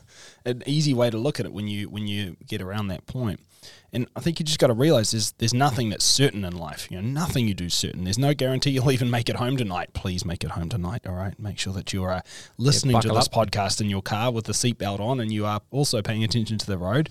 an 0.45 0.63
easy 0.65 0.93
way 0.93 1.09
to 1.09 1.17
look 1.17 1.39
at 1.41 1.45
it 1.45 1.51
when 1.53 1.67
you 1.67 1.89
when 1.89 2.07
you 2.07 2.37
get 2.47 2.61
around 2.61 2.87
that 2.87 3.05
point. 3.05 3.39
And 3.95 4.09
I 4.13 4.19
think 4.19 4.39
you 4.39 4.45
just 4.45 4.59
got 4.59 4.67
to 4.67 4.73
realize 4.73 5.11
there's 5.11 5.31
there's 5.37 5.53
nothing 5.53 5.89
that's 5.89 6.03
certain 6.03 6.43
in 6.43 6.55
life. 6.57 6.91
You 6.91 7.01
know, 7.01 7.07
nothing 7.07 7.47
you 7.47 7.53
do 7.53 7.65
is 7.65 7.73
certain. 7.73 8.03
There's 8.03 8.19
no 8.19 8.33
guarantee 8.33 8.71
you'll 8.71 8.91
even 8.99 9.09
make 9.09 9.29
it 9.29 9.37
home 9.37 9.55
tonight. 9.55 9.93
Please 9.93 10.25
make 10.25 10.43
it 10.43 10.51
home 10.51 10.67
tonight. 10.67 11.07
All 11.07 11.15
right, 11.15 11.37
make 11.39 11.57
sure 11.57 11.71
that 11.73 11.93
you 11.93 12.03
are 12.03 12.21
listening 12.57 12.99
to 12.99 13.07
this 13.07 13.27
up. 13.27 13.31
podcast 13.31 13.79
in 13.79 13.89
your 13.89 14.01
car 14.01 14.31
with 14.31 14.45
the 14.45 14.53
seatbelt 14.53 14.99
on, 14.99 15.21
and 15.21 15.31
you 15.31 15.45
are 15.45 15.61
also 15.71 16.01
paying 16.01 16.25
attention 16.25 16.57
to 16.57 16.65
the 16.65 16.77
road. 16.77 17.09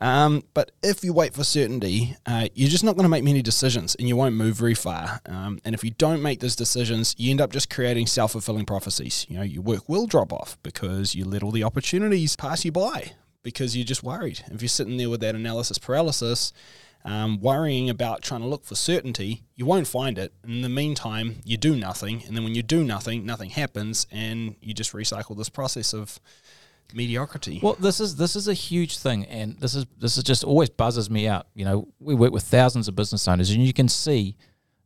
Um, 0.00 0.44
but 0.54 0.70
if 0.82 1.04
you 1.04 1.12
wait 1.12 1.34
for 1.34 1.44
certainty, 1.44 2.16
uh, 2.24 2.48
you're 2.54 2.70
just 2.70 2.84
not 2.84 2.94
going 2.94 3.02
to 3.02 3.10
make 3.10 3.24
many 3.24 3.42
decisions 3.42 3.94
and 3.96 4.08
you 4.08 4.16
won't 4.16 4.34
move 4.34 4.56
very 4.56 4.72
far. 4.72 5.20
Um, 5.26 5.58
and 5.62 5.74
if 5.74 5.84
you 5.84 5.90
don't 5.90 6.22
make 6.22 6.40
those 6.40 6.56
decisions, 6.56 7.14
you 7.18 7.30
end 7.30 7.40
up 7.40 7.52
just 7.52 7.68
creating 7.68 8.06
self 8.06 8.32
fulfilling 8.32 8.64
prophecies. 8.64 9.26
You 9.28 9.36
know, 9.36 9.42
your 9.42 9.62
work 9.62 9.88
will 9.88 10.06
drop 10.06 10.32
off 10.32 10.56
because 10.62 11.14
you 11.14 11.26
let 11.26 11.42
all 11.42 11.50
the 11.50 11.64
opportunities 11.64 12.34
pass 12.36 12.64
you 12.64 12.72
by 12.72 13.12
because 13.42 13.76
you're 13.76 13.84
just 13.84 14.02
worried. 14.02 14.44
If 14.50 14.62
you're 14.62 14.68
sitting 14.68 14.96
there 14.96 15.10
with 15.10 15.20
that 15.20 15.34
analysis 15.34 15.78
paralysis, 15.78 16.52
um, 17.04 17.40
worrying 17.40 17.88
about 17.88 18.22
trying 18.22 18.42
to 18.42 18.46
look 18.46 18.64
for 18.64 18.74
certainty, 18.74 19.44
you 19.56 19.64
won't 19.64 19.86
find 19.86 20.18
it. 20.18 20.32
In 20.44 20.62
the 20.62 20.68
meantime, 20.68 21.36
you 21.44 21.56
do 21.56 21.74
nothing. 21.74 22.22
And 22.26 22.36
then 22.36 22.44
when 22.44 22.54
you 22.54 22.62
do 22.62 22.84
nothing, 22.84 23.24
nothing 23.24 23.50
happens. 23.50 24.06
And 24.10 24.56
you 24.60 24.74
just 24.74 24.92
recycle 24.92 25.36
this 25.36 25.48
process 25.48 25.94
of 25.94 26.20
mediocrity. 26.94 27.60
Well, 27.62 27.76
this 27.78 28.00
is 28.00 28.16
this 28.16 28.36
is 28.36 28.48
a 28.48 28.54
huge 28.54 28.98
thing, 28.98 29.24
and 29.26 29.58
this 29.60 29.74
is 29.74 29.86
this 29.98 30.16
is 30.18 30.24
just 30.24 30.44
always 30.44 30.68
buzzes 30.68 31.08
me 31.08 31.28
out. 31.28 31.46
You 31.54 31.64
know, 31.64 31.88
we 32.00 32.14
work 32.14 32.32
with 32.32 32.42
thousands 32.42 32.88
of 32.88 32.96
business 32.96 33.26
owners, 33.28 33.50
and 33.50 33.64
you 33.64 33.72
can 33.72 33.88
see 33.88 34.36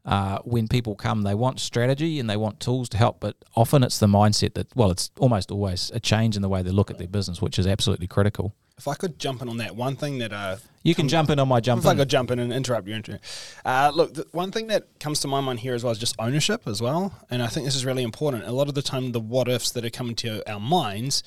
uh, 0.05 0.39
when 0.45 0.69
people 0.69 0.95
come, 0.95 1.23
they 1.23 1.35
want 1.35 1.61
strategy 1.61 2.21
and 2.21 2.29
they 2.29 2.37
want 2.37 2.61
tools 2.61 2.89
to 2.91 2.99
help, 2.99 3.21
but 3.21 3.37
often 3.57 3.83
it's 3.83 3.99
the 3.99 4.07
mindset 4.07 4.55
that 4.55 4.67
well, 4.77 4.91
it's 4.91 5.11
almost 5.19 5.51
always 5.51 5.91
a 5.95 6.01
change 6.01 6.37
in 6.37 6.43
the 6.43 6.49
way 6.49 6.63
they 6.63 6.71
look 6.71 6.91
at 6.91 6.99
their 6.99 7.09
business, 7.09 7.41
which 7.41 7.59
is 7.59 7.67
absolutely 7.67 8.07
critical. 8.07 8.55
If 8.77 8.89
I 8.89 8.95
could 8.95 9.19
jump 9.19 9.41
in 9.41 9.49
on 9.49 9.57
that, 9.59 9.77
one 9.77 9.95
thing 9.95 10.19
that 10.19 10.33
uh, 10.33 10.57
You 10.83 10.97
can 10.97 11.09
jump 11.09 11.31
in 11.31 11.39
on 11.39 11.47
my 11.47 11.61
jump 11.61 11.83
if 11.83 11.87
I 11.87 11.95
could 11.95 12.11
jump 12.11 12.33
in 12.33 12.41
and 12.41 12.53
interrupt 12.53 12.89
your 12.89 12.97
intro. 12.97 13.19
Uh, 13.65 13.93
look, 13.95 14.15
the 14.15 14.27
one 14.33 14.51
thing 14.51 14.67
that 14.67 14.99
comes 14.99 15.21
to 15.21 15.29
my 15.29 15.41
mind 15.41 15.61
here 15.61 15.75
as 15.75 15.85
well 15.85 15.93
is 15.93 15.99
just 15.99 16.17
ownership 16.19 16.67
as 16.67 16.83
well, 16.83 17.15
and 17.31 17.41
I 17.41 17.47
think 17.47 17.67
this 17.67 17.77
is 17.77 17.87
really 17.87 18.03
important. 18.03 18.45
A 18.45 18.53
lot 18.53 18.69
of 18.69 18.75
the 18.75 18.83
time, 18.83 19.13
the 19.13 19.21
what 19.21 19.49
ifs 19.49 19.71
that 19.71 19.85
are 19.85 19.91
coming 19.91 20.17
to 20.17 20.43
our 20.51 20.61
minds 20.61 21.23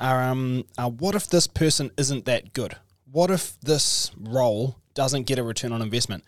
are, 0.00 0.22
um, 0.22 0.64
are 0.78 0.90
what 0.90 1.14
if 1.14 1.28
this 1.28 1.46
person 1.46 1.90
isn't 1.98 2.24
that 2.24 2.54
good? 2.54 2.76
What 3.12 3.30
if 3.30 3.60
this 3.60 4.10
role 4.18 4.76
doesn't 4.94 5.24
get 5.26 5.38
a 5.38 5.42
return 5.42 5.72
on 5.72 5.82
investment? 5.82 6.24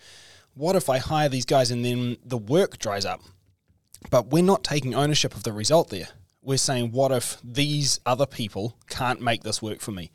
What 0.55 0.77
if 0.77 0.91
I 0.91 0.99
hire 0.99 1.29
these 1.29 1.47
guys 1.47 1.71
and 1.71 1.85
then 1.85 2.19
the 2.25 2.37
work 2.37 2.79
dries 2.79 3.05
up? 3.07 3.23
But 4.11 4.29
we're 4.29 4.43
not 4.43 4.65
taking 4.65 4.95
ownership 4.95 5.35
of 5.35 5.45
the 5.45 5.53
result 5.53 5.91
there. 5.91 6.09
We're 6.43 6.59
saying, 6.59 6.93
what 6.93 7.13
if 7.13 7.39
these 7.43 8.01
other 8.05 8.27
people 8.27 8.77
can't 8.89 9.21
make 9.21 9.45
this 9.45 9.63
work 9.63 9.81
for 9.81 9.93
me? 9.93 10.11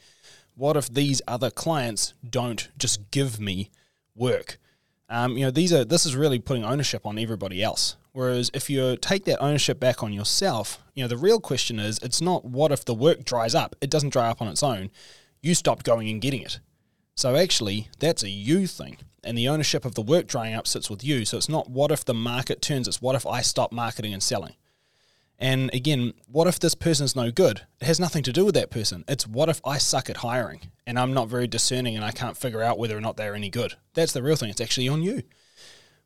What 0.55 0.75
if 0.75 0.89
these 0.89 1.21
other 1.27 1.49
clients 1.49 2.13
don't 2.27 2.67
just 2.77 3.09
give 3.11 3.39
me 3.39 3.71
work? 4.15 4.59
Um, 5.09 5.37
you 5.37 5.45
know, 5.45 5.51
these 5.51 5.71
are 5.71 5.85
this 5.85 6.05
is 6.05 6.15
really 6.15 6.39
putting 6.39 6.65
ownership 6.65 7.05
on 7.05 7.17
everybody 7.17 7.63
else. 7.63 7.95
Whereas 8.11 8.51
if 8.53 8.69
you 8.69 8.97
take 8.97 9.25
that 9.25 9.41
ownership 9.41 9.79
back 9.79 10.03
on 10.03 10.11
yourself, 10.11 10.83
you 10.95 11.03
know, 11.03 11.07
the 11.07 11.17
real 11.17 11.39
question 11.39 11.79
is, 11.79 11.99
it's 11.99 12.21
not 12.21 12.43
what 12.43 12.71
if 12.71 12.83
the 12.83 12.93
work 12.93 13.23
dries 13.23 13.55
up. 13.55 13.75
It 13.79 13.89
doesn't 13.89 14.09
dry 14.09 14.27
up 14.27 14.41
on 14.41 14.47
its 14.47 14.63
own. 14.63 14.89
You 15.41 15.55
stopped 15.55 15.85
going 15.85 16.09
and 16.09 16.21
getting 16.21 16.41
it. 16.41 16.59
So 17.15 17.35
actually, 17.35 17.89
that's 17.99 18.23
a 18.23 18.29
you 18.29 18.67
thing. 18.67 18.97
And 19.23 19.37
the 19.37 19.49
ownership 19.49 19.83
of 19.83 19.95
the 19.95 20.01
work 20.01 20.27
drying 20.27 20.53
up 20.53 20.67
sits 20.67 20.89
with 20.89 21.03
you. 21.03 21.25
So 21.25 21.37
it's 21.37 21.49
not 21.49 21.69
what 21.69 21.91
if 21.91 22.05
the 22.05 22.13
market 22.13 22.61
turns, 22.61 22.87
it's 22.87 23.01
what 23.01 23.15
if 23.15 23.25
I 23.25 23.41
stop 23.41 23.71
marketing 23.71 24.13
and 24.13 24.23
selling. 24.23 24.55
And 25.39 25.71
again, 25.73 26.13
what 26.27 26.47
if 26.47 26.59
this 26.59 26.73
person's 26.73 27.15
no 27.15 27.29
good? 27.29 27.61
It 27.79 27.85
has 27.85 27.99
nothing 27.99 28.23
to 28.23 28.33
do 28.33 28.45
with 28.45 28.55
that 28.55 28.71
person. 28.71 29.03
It's 29.07 29.27
what 29.27 29.49
if 29.49 29.61
I 29.63 29.77
suck 29.77 30.09
at 30.09 30.17
hiring 30.17 30.71
and 30.87 30.97
I'm 30.97 31.13
not 31.13 31.27
very 31.27 31.47
discerning 31.47 31.95
and 31.95 32.03
I 32.03 32.11
can't 32.11 32.37
figure 32.37 32.63
out 32.63 32.79
whether 32.79 32.97
or 32.97 33.01
not 33.01 33.17
they're 33.17 33.35
any 33.35 33.49
good? 33.49 33.75
That's 33.93 34.13
the 34.13 34.23
real 34.23 34.35
thing. 34.35 34.49
It's 34.49 34.61
actually 34.61 34.89
on 34.89 35.03
you. 35.03 35.23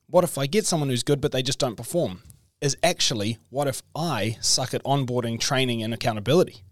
What 0.08 0.26
if 0.26 0.38
I 0.38 0.48
get 0.48 0.66
someone 0.66 0.90
who's 0.90 1.04
good 1.04 1.22
but 1.22 1.32
they 1.32 1.42
just 1.42 1.60
don't 1.60 1.78
perform? 1.78 2.24
Is 2.60 2.76
actually 2.84 3.38
what 3.50 3.68
if 3.68 3.82
I 3.96 4.38
suck 4.42 4.74
at 4.74 4.84
onboarding, 4.84 5.40
training, 5.40 5.82
and 5.82 5.94
accountability? 5.94 6.64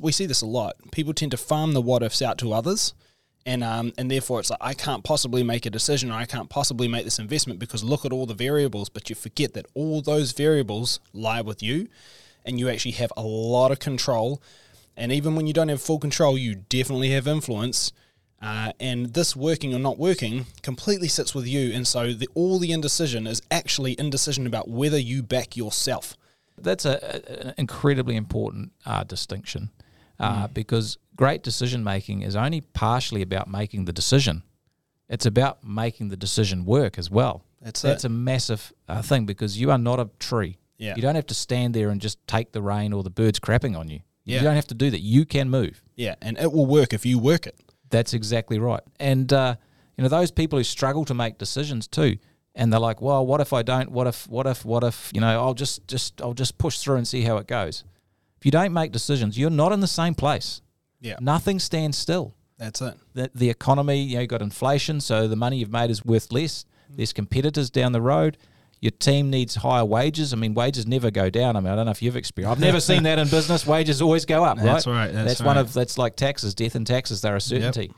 We 0.00 0.10
see 0.10 0.26
this 0.26 0.42
a 0.42 0.46
lot. 0.46 0.76
People 0.90 1.14
tend 1.14 1.30
to 1.30 1.36
farm 1.36 1.72
the 1.72 1.80
what 1.80 2.02
ifs 2.02 2.22
out 2.22 2.38
to 2.38 2.52
others 2.52 2.94
and 3.46 3.64
um, 3.64 3.92
and 3.98 4.10
therefore 4.10 4.40
it's 4.40 4.50
like 4.50 4.58
I 4.60 4.74
can't 4.74 5.04
possibly 5.04 5.42
make 5.42 5.66
a 5.66 5.70
decision 5.70 6.10
or 6.10 6.14
I 6.14 6.24
can't 6.26 6.48
possibly 6.48 6.88
make 6.88 7.04
this 7.04 7.18
investment 7.18 7.58
because 7.58 7.82
look 7.82 8.04
at 8.04 8.12
all 8.12 8.26
the 8.26 8.34
variables, 8.34 8.88
but 8.88 9.08
you 9.08 9.16
forget 9.16 9.54
that 9.54 9.66
all 9.74 10.02
those 10.02 10.32
variables 10.32 11.00
lie 11.12 11.40
with 11.40 11.62
you, 11.62 11.88
and 12.44 12.58
you 12.58 12.68
actually 12.68 12.92
have 12.92 13.12
a 13.16 13.22
lot 13.22 13.70
of 13.70 13.78
control. 13.78 14.42
And 14.96 15.12
even 15.12 15.34
when 15.34 15.46
you 15.46 15.52
don't 15.52 15.68
have 15.68 15.80
full 15.80 15.98
control, 15.98 16.36
you 16.36 16.56
definitely 16.56 17.10
have 17.10 17.26
influence. 17.26 17.92
Uh, 18.42 18.72
and 18.80 19.12
this 19.12 19.36
working 19.36 19.74
or 19.74 19.78
not 19.78 19.98
working 19.98 20.46
completely 20.62 21.08
sits 21.08 21.34
with 21.34 21.46
you, 21.46 21.72
and 21.74 21.86
so 21.86 22.12
the, 22.14 22.26
all 22.34 22.58
the 22.58 22.72
indecision 22.72 23.26
is 23.26 23.42
actually 23.50 23.94
indecision 23.98 24.46
about 24.46 24.66
whether 24.66 24.98
you 24.98 25.22
back 25.22 25.58
yourself. 25.58 26.16
That's 26.56 26.86
a, 26.86 26.98
a- 27.02 27.48
an 27.48 27.54
incredibly 27.58 28.16
important 28.16 28.72
uh, 28.86 29.04
distinction 29.04 29.70
uh, 30.20 30.46
because 30.48 30.98
great 31.16 31.42
decision 31.42 31.82
making 31.82 32.22
is 32.22 32.36
only 32.36 32.60
partially 32.60 33.22
about 33.22 33.48
making 33.48 33.86
the 33.86 33.92
decision. 33.92 34.42
It's 35.08 35.26
about 35.26 35.64
making 35.64 36.08
the 36.08 36.16
decision 36.16 36.64
work 36.64 36.98
as 36.98 37.10
well. 37.10 37.42
That's 37.60 37.82
That's 37.82 38.04
it. 38.04 38.06
a 38.06 38.10
massive 38.10 38.72
uh, 38.88 39.02
thing 39.02 39.26
because 39.26 39.60
you 39.60 39.70
are 39.70 39.78
not 39.78 39.98
a 39.98 40.08
tree. 40.18 40.58
Yeah. 40.78 40.94
You 40.96 41.02
don't 41.02 41.16
have 41.16 41.26
to 41.26 41.34
stand 41.34 41.74
there 41.74 41.90
and 41.90 42.00
just 42.00 42.24
take 42.26 42.52
the 42.52 42.62
rain 42.62 42.92
or 42.92 43.02
the 43.02 43.10
birds 43.10 43.38
crapping 43.40 43.76
on 43.76 43.88
you. 43.88 44.00
Yeah. 44.24 44.36
You 44.38 44.42
don't 44.44 44.54
have 44.54 44.68
to 44.68 44.74
do 44.74 44.90
that. 44.90 45.00
You 45.00 45.26
can 45.26 45.50
move. 45.50 45.82
Yeah, 45.96 46.14
and 46.22 46.38
it 46.38 46.52
will 46.52 46.66
work 46.66 46.92
if 46.92 47.04
you 47.04 47.18
work 47.18 47.46
it. 47.46 47.58
That's 47.90 48.14
exactly 48.14 48.58
right. 48.58 48.82
And 48.98 49.30
uh, 49.32 49.56
you 49.96 50.02
know 50.02 50.08
those 50.08 50.30
people 50.30 50.58
who 50.58 50.64
struggle 50.64 51.04
to 51.06 51.14
make 51.14 51.36
decisions 51.36 51.88
too, 51.88 52.16
and 52.54 52.72
they're 52.72 52.80
like, 52.80 53.02
"Well, 53.02 53.26
what 53.26 53.40
if 53.40 53.52
I 53.52 53.62
don't? 53.62 53.90
What 53.90 54.06
if? 54.06 54.28
What 54.28 54.46
if? 54.46 54.64
What 54.64 54.84
if? 54.84 55.10
You 55.12 55.20
know, 55.20 55.42
I'll 55.42 55.54
just 55.54 55.86
just 55.88 56.22
I'll 56.22 56.32
just 56.34 56.56
push 56.56 56.78
through 56.78 56.96
and 56.96 57.08
see 57.08 57.22
how 57.22 57.36
it 57.38 57.46
goes." 57.46 57.84
If 58.40 58.46
you 58.46 58.50
don't 58.50 58.72
make 58.72 58.90
decisions, 58.92 59.38
you're 59.38 59.50
not 59.50 59.72
in 59.72 59.80
the 59.80 59.86
same 59.86 60.14
place. 60.14 60.62
Yeah, 61.00 61.16
Nothing 61.20 61.58
stands 61.58 61.96
still. 61.98 62.34
that's 62.58 62.80
it. 62.80 62.94
The, 63.14 63.30
the 63.34 63.50
economy, 63.50 64.00
you 64.02 64.14
know, 64.14 64.20
you've 64.20 64.30
got 64.30 64.42
inflation, 64.42 65.00
so 65.00 65.28
the 65.28 65.36
money 65.36 65.58
you've 65.58 65.72
made 65.72 65.90
is 65.90 66.04
worth 66.04 66.30
less. 66.32 66.64
There's 66.90 67.12
competitors 67.12 67.70
down 67.70 67.92
the 67.92 68.00
road. 68.02 68.36
Your 68.80 68.90
team 68.92 69.30
needs 69.30 69.54
higher 69.56 69.84
wages. 69.84 70.32
I 70.32 70.36
mean, 70.36 70.54
wages 70.54 70.86
never 70.86 71.10
go 71.10 71.28
down. 71.30 71.54
I 71.56 71.60
mean, 71.60 71.70
I 71.72 71.76
don't 71.76 71.84
know 71.84 71.90
if 71.92 72.02
you've 72.02 72.16
experienced. 72.16 72.52
I've 72.52 72.60
never 72.64 72.80
seen 72.80 73.02
that 73.04 73.18
in 73.18 73.28
business. 73.30 73.66
Wages 73.66 74.00
always 74.02 74.24
go 74.24 74.42
up, 74.44 74.58
That's 74.58 74.86
right? 74.86 75.06
right, 75.06 75.12
that's 75.12 75.40
one 75.40 75.56
right. 75.56 75.60
of 75.60 75.72
that's 75.74 75.98
like 75.98 76.16
taxes, 76.16 76.54
death 76.54 76.74
and 76.74 76.86
taxes. 76.86 77.20
They're 77.20 77.36
a 77.36 77.40
certainty. 77.40 77.92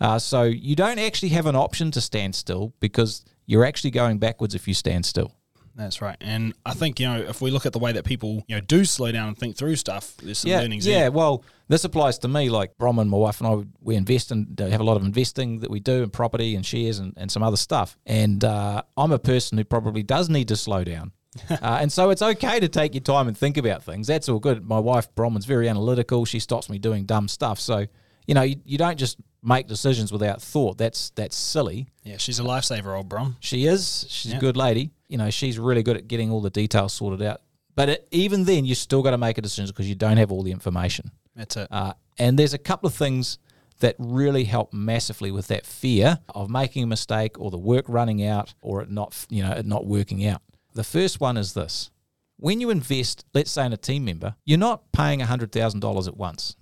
Uh, 0.00 0.18
so 0.18 0.44
you 0.44 0.76
don't 0.76 0.98
actually 1.00 1.30
have 1.30 1.46
an 1.46 1.56
option 1.56 1.90
to 1.90 2.00
stand 2.00 2.34
still 2.36 2.72
because 2.78 3.24
you're 3.46 3.64
actually 3.64 3.90
going 3.90 4.18
backwards 4.18 4.54
if 4.54 4.68
you 4.68 4.74
stand 4.74 5.04
still. 5.04 5.32
That's 5.78 6.02
right. 6.02 6.16
And 6.20 6.54
I 6.66 6.74
think, 6.74 6.98
you 6.98 7.06
know, 7.06 7.20
if 7.20 7.40
we 7.40 7.52
look 7.52 7.64
at 7.64 7.72
the 7.72 7.78
way 7.78 7.92
that 7.92 8.04
people, 8.04 8.44
you 8.48 8.56
know, 8.56 8.60
do 8.60 8.84
slow 8.84 9.12
down 9.12 9.28
and 9.28 9.38
think 9.38 9.56
through 9.56 9.76
stuff, 9.76 10.16
there's 10.16 10.38
some 10.38 10.50
yeah, 10.50 10.58
learnings 10.58 10.84
yeah. 10.84 10.98
there. 10.98 11.12
Well, 11.12 11.44
this 11.68 11.84
applies 11.84 12.18
to 12.18 12.28
me. 12.28 12.50
Like 12.50 12.76
Bron 12.78 12.98
and 12.98 13.08
my 13.08 13.16
wife 13.16 13.40
and 13.40 13.48
I, 13.48 13.64
we 13.80 13.94
invest 13.94 14.32
and 14.32 14.58
have 14.58 14.80
a 14.80 14.84
lot 14.84 14.96
of 14.96 15.04
investing 15.04 15.60
that 15.60 15.70
we 15.70 15.78
do 15.78 16.02
in 16.02 16.10
property 16.10 16.56
and 16.56 16.66
shares 16.66 16.98
and, 16.98 17.14
and 17.16 17.30
some 17.30 17.44
other 17.44 17.56
stuff. 17.56 17.96
And 18.04 18.42
uh, 18.44 18.82
I'm 18.96 19.12
a 19.12 19.20
person 19.20 19.56
who 19.56 19.64
probably 19.64 20.02
does 20.02 20.28
need 20.28 20.48
to 20.48 20.56
slow 20.56 20.82
down. 20.82 21.12
uh, 21.50 21.56
and 21.80 21.92
so 21.92 22.10
it's 22.10 22.22
okay 22.22 22.58
to 22.58 22.68
take 22.68 22.94
your 22.94 23.02
time 23.02 23.28
and 23.28 23.38
think 23.38 23.56
about 23.56 23.84
things. 23.84 24.08
That's 24.08 24.28
all 24.28 24.40
good. 24.40 24.66
My 24.66 24.80
wife 24.80 25.14
Bronwyn's 25.14 25.46
very 25.46 25.68
analytical. 25.68 26.24
She 26.24 26.40
stops 26.40 26.68
me 26.68 26.78
doing 26.78 27.04
dumb 27.04 27.28
stuff. 27.28 27.60
So 27.60 27.86
you 28.26 28.34
know, 28.34 28.42
you, 28.42 28.56
you 28.64 28.78
don't 28.78 28.98
just 28.98 29.16
make 29.42 29.66
decisions 29.66 30.12
without 30.12 30.42
thought. 30.42 30.78
That's 30.78 31.10
that's 31.10 31.36
silly. 31.36 31.88
Yeah, 32.04 32.18
she's 32.18 32.38
a 32.38 32.42
lifesaver, 32.42 32.96
old 32.96 33.08
Bron. 33.08 33.36
She 33.40 33.66
is. 33.66 34.06
She's 34.08 34.32
Yeah. 34.32 34.38
a 34.38 34.40
good 34.40 34.56
lady. 34.56 34.90
You 35.08 35.18
know, 35.18 35.30
she's 35.30 35.58
really 35.58 35.82
good 35.82 35.96
at 35.96 36.08
getting 36.08 36.30
all 36.30 36.40
the 36.40 36.50
details 36.50 36.92
sorted 36.92 37.22
out. 37.26 37.40
But 37.74 37.88
it, 37.88 38.08
even 38.10 38.44
then, 38.44 38.64
you 38.64 38.74
still 38.74 39.02
got 39.02 39.12
to 39.12 39.18
make 39.18 39.38
a 39.38 39.42
decision 39.42 39.66
because 39.68 39.88
you 39.88 39.94
don't 39.94 40.16
have 40.16 40.32
all 40.32 40.42
the 40.42 40.50
information. 40.50 41.10
That's 41.36 41.56
it. 41.56 41.68
Uh, 41.70 41.92
and 42.18 42.38
there's 42.38 42.54
a 42.54 42.58
couple 42.58 42.88
of 42.88 42.94
things 42.94 43.38
that 43.80 43.94
really 43.98 44.44
help 44.44 44.72
massively 44.72 45.30
with 45.30 45.46
that 45.48 45.64
fear 45.64 46.18
of 46.34 46.50
making 46.50 46.82
a 46.82 46.86
mistake 46.86 47.38
or 47.38 47.50
the 47.50 47.58
work 47.58 47.84
running 47.88 48.24
out 48.24 48.54
or 48.60 48.82
it 48.82 48.90
not, 48.90 49.14
you 49.30 49.42
know, 49.42 49.52
it 49.52 49.64
not 49.64 49.86
working 49.86 50.26
out. 50.26 50.42
The 50.74 50.82
first 50.84 51.20
one 51.20 51.36
is 51.36 51.54
this: 51.54 51.90
when 52.36 52.60
you 52.60 52.70
invest, 52.70 53.24
let's 53.34 53.50
say 53.52 53.64
in 53.66 53.72
a 53.72 53.76
team 53.76 54.04
member, 54.04 54.34
you're 54.44 54.58
not 54.58 54.90
paying 54.92 55.20
hundred 55.20 55.52
thousand 55.52 55.80
dollars 55.80 56.08
at 56.08 56.16
once, 56.16 56.56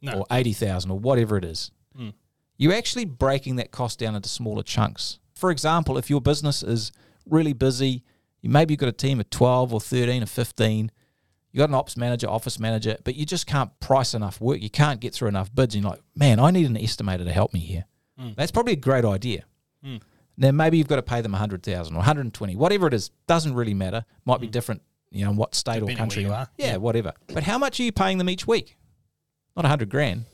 No. 0.00 0.12
or 0.20 0.26
eighty 0.30 0.52
thousand, 0.52 0.92
or 0.92 0.98
whatever 0.98 1.36
it 1.36 1.44
is. 1.44 1.72
Mm. 1.98 2.14
You're 2.56 2.74
actually 2.74 3.04
breaking 3.04 3.56
that 3.56 3.72
cost 3.72 3.98
down 3.98 4.14
into 4.14 4.28
smaller 4.28 4.62
chunks. 4.62 5.18
For 5.34 5.50
example, 5.50 5.98
if 5.98 6.08
your 6.10 6.20
business 6.20 6.62
is 6.62 6.92
really 7.30 7.52
busy, 7.52 8.04
you 8.40 8.50
maybe 8.50 8.72
you've 8.72 8.80
got 8.80 8.88
a 8.88 8.92
team 8.92 9.20
of 9.20 9.30
twelve 9.30 9.72
or 9.72 9.80
thirteen 9.80 10.22
or 10.22 10.26
fifteen 10.26 10.90
You've 11.52 11.60
got 11.62 11.68
an 11.68 11.74
ops 11.74 11.96
manager, 11.96 12.28
office 12.28 12.60
manager, 12.60 12.96
but 13.02 13.16
you 13.16 13.26
just 13.26 13.46
can't 13.46 13.70
price 13.80 14.14
enough 14.14 14.40
work. 14.40 14.62
You 14.62 14.70
can't 14.70 15.00
get 15.00 15.12
through 15.12 15.28
enough 15.28 15.52
bids. 15.52 15.74
And 15.74 15.82
you're 15.82 15.90
like, 15.90 16.00
man, 16.14 16.38
I 16.38 16.52
need 16.52 16.66
an 16.66 16.76
estimator 16.76 17.24
to 17.24 17.32
help 17.32 17.52
me 17.52 17.58
here. 17.58 17.86
Mm. 18.20 18.36
That's 18.36 18.52
probably 18.52 18.74
a 18.74 18.76
great 18.76 19.04
idea. 19.04 19.44
Mm. 19.84 20.00
Now 20.36 20.52
maybe 20.52 20.78
you've 20.78 20.86
got 20.86 20.96
to 20.96 21.02
pay 21.02 21.20
them 21.20 21.32
100,000 21.32 21.92
or 21.92 21.96
120, 21.96 22.54
whatever 22.54 22.86
it 22.86 22.94
is, 22.94 23.10
doesn't 23.26 23.54
really 23.54 23.74
matter. 23.74 24.04
Might 24.24 24.40
be 24.40 24.46
different, 24.46 24.82
you 25.10 25.24
know, 25.24 25.32
in 25.32 25.36
what 25.36 25.56
state 25.56 25.72
Mm. 25.72 25.80
Depending 25.80 25.96
or 25.96 25.98
country 25.98 26.22
you 26.22 26.32
are. 26.32 26.48
Yeah, 26.56 26.66
Yeah. 26.66 26.76
whatever. 26.76 27.14
But 27.26 27.42
how 27.42 27.58
much 27.58 27.80
are 27.80 27.82
you 27.82 27.90
paying 27.90 28.18
them 28.18 28.30
each 28.30 28.46
week? 28.46 28.76
Not 29.56 29.64
100 29.64 29.88
grand. 29.90 30.26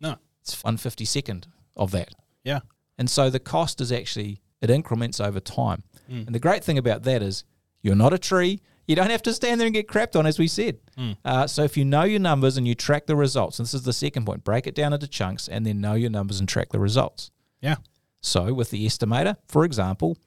No. 0.00 0.16
It's 0.42 0.60
152nd 0.64 1.44
of 1.76 1.92
that. 1.92 2.08
Yeah. 2.42 2.60
And 2.98 3.08
so 3.08 3.30
the 3.30 3.38
cost 3.38 3.80
is 3.80 3.92
actually, 3.92 4.40
it 4.64 4.70
increments 4.70 5.20
over 5.20 5.40
time. 5.40 5.82
Mm. 6.10 6.26
And 6.26 6.34
the 6.34 6.40
great 6.40 6.64
thing 6.64 6.78
about 6.78 7.02
that 7.04 7.22
is 7.22 7.44
you're 7.82 7.94
not 7.94 8.12
a 8.12 8.18
tree. 8.18 8.60
You 8.86 8.96
don't 8.96 9.10
have 9.10 9.22
to 9.22 9.32
stand 9.32 9.60
there 9.60 9.66
and 9.66 9.74
get 9.74 9.88
crapped 9.88 10.18
on, 10.18 10.26
as 10.26 10.38
we 10.38 10.48
said. 10.48 10.78
Mm. 10.98 11.16
Uh, 11.24 11.46
so 11.46 11.62
if 11.62 11.76
you 11.76 11.84
know 11.84 12.04
your 12.04 12.20
numbers 12.20 12.56
and 12.56 12.66
you 12.68 12.74
track 12.74 13.06
the 13.06 13.16
results, 13.16 13.58
and 13.58 13.66
this 13.66 13.74
is 13.74 13.82
the 13.84 13.92
second 13.92 14.26
point, 14.26 14.44
break 14.44 14.66
it 14.66 14.74
down 14.74 14.92
into 14.92 15.06
chunks 15.08 15.48
and 15.48 15.64
then 15.64 15.80
know 15.80 15.94
your 15.94 16.10
numbers 16.10 16.38
and 16.40 16.48
track 16.48 16.70
the 16.70 16.78
results. 16.80 17.30
Yeah. 17.60 17.76
So 18.20 18.52
with 18.52 18.70
the 18.70 18.84
estimator, 18.86 19.36
for 19.48 19.64
example, 19.64 20.18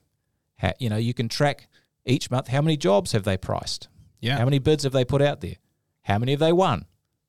ha, 0.60 0.72
you 0.80 0.90
know 0.90 0.98
you 0.98 1.14
can 1.14 1.30
track 1.30 1.68
each 2.06 2.32
month 2.32 2.48
how 2.48 2.62
many 2.62 2.78
jobs 2.78 3.12
have 3.12 3.24
they 3.24 3.38
priced, 3.38 3.90
Yeah. 4.22 4.38
how 4.38 4.46
many 4.46 4.60
bids 4.60 4.84
have 4.84 4.94
they 4.94 5.04
put 5.06 5.22
out 5.22 5.42
there, 5.42 5.56
how 6.04 6.18
many 6.18 6.32
have 6.32 6.40
they 6.40 6.54
won, 6.54 6.86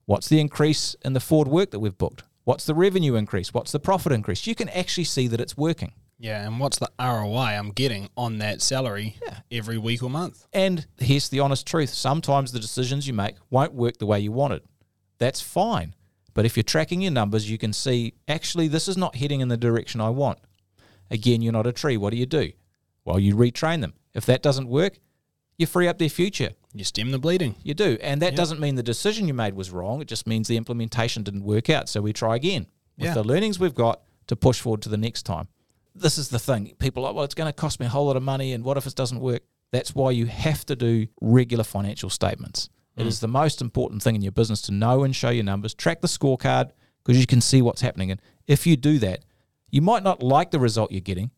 what's 0.06 0.28
the 0.28 0.40
increase 0.40 0.94
in 1.04 1.12
the 1.14 1.20
forward 1.20 1.48
work 1.48 1.70
that 1.72 1.80
we've 1.80 1.98
booked, 1.98 2.22
what's 2.44 2.64
the 2.64 2.74
revenue 2.74 3.14
increase, 3.16 3.52
what's 3.52 3.72
the 3.72 3.80
profit 3.80 4.12
increase. 4.12 4.46
You 4.46 4.54
can 4.54 4.68
actually 4.70 5.04
see 5.04 5.26
that 5.28 5.40
it's 5.40 5.56
working. 5.56 5.92
Yeah, 6.18 6.44
and 6.46 6.58
what's 6.58 6.78
the 6.78 6.90
ROI 6.98 7.56
I'm 7.56 7.70
getting 7.70 8.08
on 8.16 8.38
that 8.38 8.60
salary 8.60 9.16
Yeah. 9.24 9.38
every 9.52 9.78
week 9.78 10.02
or 10.02 10.10
month? 10.10 10.46
And 10.52 10.86
here's 10.98 11.28
the 11.28 11.40
honest 11.40 11.66
truth 11.66 11.90
sometimes 11.90 12.50
the 12.52 12.58
decisions 12.60 13.06
you 13.06 13.14
make 13.14 13.36
won't 13.50 13.72
work 13.74 13.98
the 13.98 14.06
way 14.06 14.18
you 14.20 14.32
want 14.32 14.54
it. 14.54 14.64
That's 15.18 15.40
fine. 15.40 15.94
But 16.34 16.44
if 16.44 16.56
you're 16.56 16.64
tracking 16.64 17.00
your 17.02 17.12
numbers, 17.12 17.48
you 17.50 17.58
can 17.58 17.72
see 17.72 18.14
actually 18.26 18.68
this 18.68 18.88
is 18.88 18.96
not 18.96 19.16
heading 19.16 19.40
in 19.40 19.48
the 19.48 19.56
direction 19.56 20.00
I 20.00 20.10
want. 20.10 20.38
Again, 21.10 21.40
you're 21.40 21.52
not 21.52 21.66
a 21.66 21.72
tree. 21.72 21.96
What 21.96 22.10
do 22.10 22.16
you 22.16 22.26
do? 22.26 22.52
Well, 23.04 23.18
you 23.18 23.34
retrain 23.34 23.80
them. 23.80 23.94
If 24.14 24.26
that 24.26 24.42
doesn't 24.42 24.68
work, 24.68 24.98
you 25.56 25.66
free 25.66 25.88
up 25.88 25.98
their 25.98 26.08
future. 26.08 26.50
You 26.74 26.84
stem 26.84 27.10
the 27.10 27.18
bleeding. 27.18 27.54
You 27.62 27.74
do. 27.74 27.96
And 28.02 28.20
that 28.22 28.32
Yeah. 28.32 28.36
doesn't 28.36 28.60
mean 28.60 28.74
the 28.74 28.82
decision 28.82 29.26
you 29.26 29.34
made 29.34 29.54
was 29.54 29.70
wrong. 29.70 30.00
It 30.02 30.08
just 30.08 30.26
means 30.26 30.46
the 30.48 30.56
implementation 30.56 31.22
didn't 31.22 31.44
work 31.44 31.70
out. 31.70 31.88
So 31.88 32.00
we 32.00 32.12
try 32.12 32.36
again 32.36 32.66
with 32.96 33.06
Yeah. 33.06 33.14
the 33.14 33.24
learnings 33.24 33.58
we've 33.58 33.74
got 33.74 34.02
to 34.26 34.36
push 34.36 34.60
forward 34.60 34.82
to 34.82 34.88
the 34.88 34.96
next 34.96 35.22
time. 35.22 35.48
This 36.00 36.18
is 36.18 36.28
the 36.28 36.38
thing. 36.38 36.74
People 36.78 37.04
are 37.04 37.08
like, 37.08 37.16
well, 37.16 37.24
it's 37.24 37.34
going 37.34 37.48
to 37.48 37.52
cost 37.52 37.80
me 37.80 37.86
a 37.86 37.88
whole 37.88 38.06
lot 38.06 38.16
of 38.16 38.22
money. 38.22 38.52
And 38.52 38.64
what 38.64 38.76
if 38.76 38.86
it 38.86 38.94
doesn't 38.94 39.20
work? 39.20 39.42
That's 39.70 39.94
why 39.94 40.12
you 40.12 40.26
have 40.26 40.64
to 40.66 40.76
do 40.76 41.06
regular 41.20 41.64
financial 41.64 42.10
statements. 42.10 42.70
It 42.96 43.04
mm. 43.04 43.06
is 43.06 43.20
the 43.20 43.28
most 43.28 43.60
important 43.60 44.02
thing 44.02 44.14
in 44.14 44.22
your 44.22 44.32
business 44.32 44.62
to 44.62 44.72
know 44.72 45.04
and 45.04 45.14
show 45.14 45.30
your 45.30 45.44
numbers, 45.44 45.74
track 45.74 46.00
the 46.00 46.08
scorecard 46.08 46.70
because 47.04 47.20
you 47.20 47.26
can 47.26 47.40
see 47.40 47.62
what's 47.62 47.80
happening. 47.80 48.10
And 48.10 48.20
if 48.46 48.66
you 48.66 48.76
do 48.76 48.98
that, 48.98 49.24
you 49.70 49.82
might 49.82 50.02
not 50.02 50.22
like 50.22 50.50
the 50.50 50.58
result 50.58 50.90
you're 50.90 51.00
getting, 51.00 51.30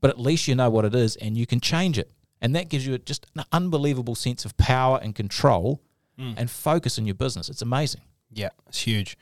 but 0.00 0.10
at 0.10 0.18
least 0.18 0.48
you 0.48 0.54
know 0.54 0.70
what 0.70 0.84
it 0.84 0.94
is 0.94 1.16
and 1.16 1.36
you 1.36 1.46
can 1.46 1.60
change 1.60 1.98
it. 1.98 2.10
And 2.40 2.54
that 2.54 2.68
gives 2.68 2.86
you 2.86 2.96
just 2.98 3.26
an 3.36 3.44
unbelievable 3.52 4.14
sense 4.14 4.44
of 4.44 4.56
power 4.56 4.98
and 5.02 5.14
control 5.14 5.82
mm. 6.18 6.34
and 6.36 6.50
focus 6.50 6.98
in 6.98 7.06
your 7.06 7.14
business. 7.14 7.48
It's 7.48 7.62
amazing. 7.62 8.02
Yeah, 8.36 8.50
it's 8.68 8.82
huge. 8.82 9.16